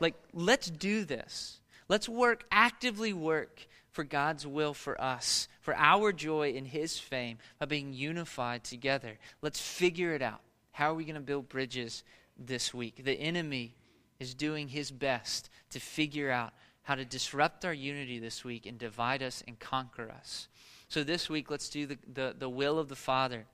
[0.04, 1.62] like, let's do this.
[1.88, 7.38] Let's work, actively work for God's will for us, for our joy in His fame,
[7.58, 9.18] by being unified together.
[9.42, 10.42] Let's figure it out.
[10.74, 12.04] How are we going to build bridges
[12.38, 13.04] this week?
[13.04, 13.76] The enemy
[14.20, 18.78] is doing his best to figure out how to disrupt our unity this week and
[18.78, 20.48] divide us and conquer us.
[20.90, 23.46] So this week, let's do the, the, the will of the Father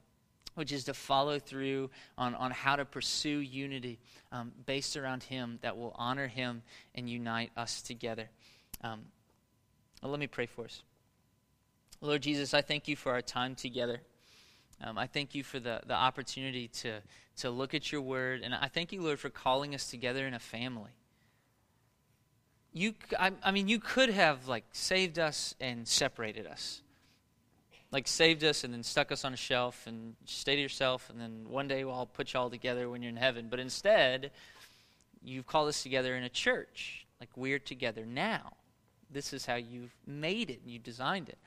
[0.60, 3.98] which is to follow through on, on how to pursue unity
[4.34, 8.30] um, based around Him that will honor Him and unite us together.
[8.84, 9.04] Um,
[10.04, 10.84] well, let me pray for us.
[12.02, 14.02] Lord Jesus, I thank you for our time together.
[14.84, 17.00] Um, I thank you for the, the opportunity to,
[17.38, 18.42] to look at your word.
[18.44, 20.92] And I thank you, Lord, for calling us together in a family.
[22.74, 26.82] You, I, I mean, you could have like saved us and separated us
[27.92, 31.20] like saved us and then stuck us on a shelf and stay to yourself and
[31.20, 33.48] then one day I'll put you all together when you're in heaven.
[33.50, 34.32] But instead,
[35.24, 37.06] you've called us together in a church.
[37.20, 38.54] Like we're together now.
[39.10, 41.40] This is how you've made it and you designed it.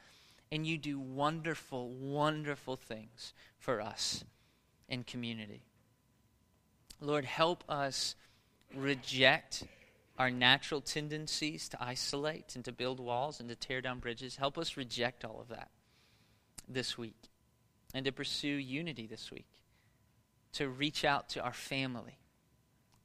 [0.51, 4.24] And you do wonderful, wonderful things for us
[4.88, 5.62] in community.
[7.01, 8.16] Lord, help us
[8.74, 9.64] reject
[10.18, 14.36] our natural tendencies to isolate and to build walls and to tear down bridges.
[14.36, 15.70] Help us reject all of that
[16.72, 17.30] this week
[17.94, 19.46] and to pursue unity this week,
[20.54, 22.18] to reach out to our family,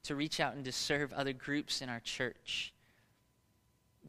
[0.03, 2.73] to reach out and to serve other groups in our church,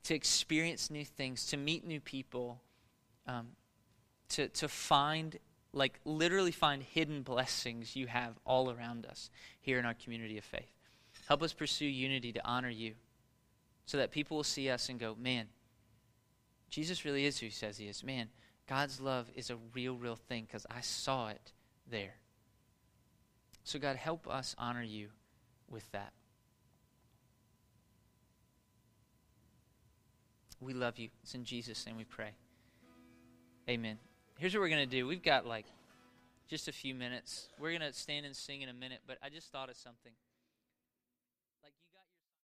[0.04, 2.61] to experience new things, to meet new people,
[3.26, 3.48] um,
[4.28, 5.38] to, to find,
[5.72, 9.30] like, literally find hidden blessings you have all around us
[9.61, 10.72] here in our community of faith.
[11.26, 12.94] Help us pursue unity to honor you
[13.86, 15.46] so that people will see us and go, man,
[16.70, 18.04] Jesus really is who he says he is.
[18.04, 18.28] Man,
[18.68, 21.52] God's love is a real, real thing because I saw it
[21.90, 22.14] there.
[23.64, 25.08] So, God, help us honor you
[25.68, 26.12] with that.
[30.60, 31.08] We love you.
[31.22, 32.30] It's in Jesus' name we pray.
[33.68, 33.98] Amen.
[34.38, 35.06] Here's what we're going to do.
[35.06, 35.66] We've got like
[36.48, 37.48] just a few minutes.
[37.58, 40.12] We're going to stand and sing in a minute, but I just thought of something.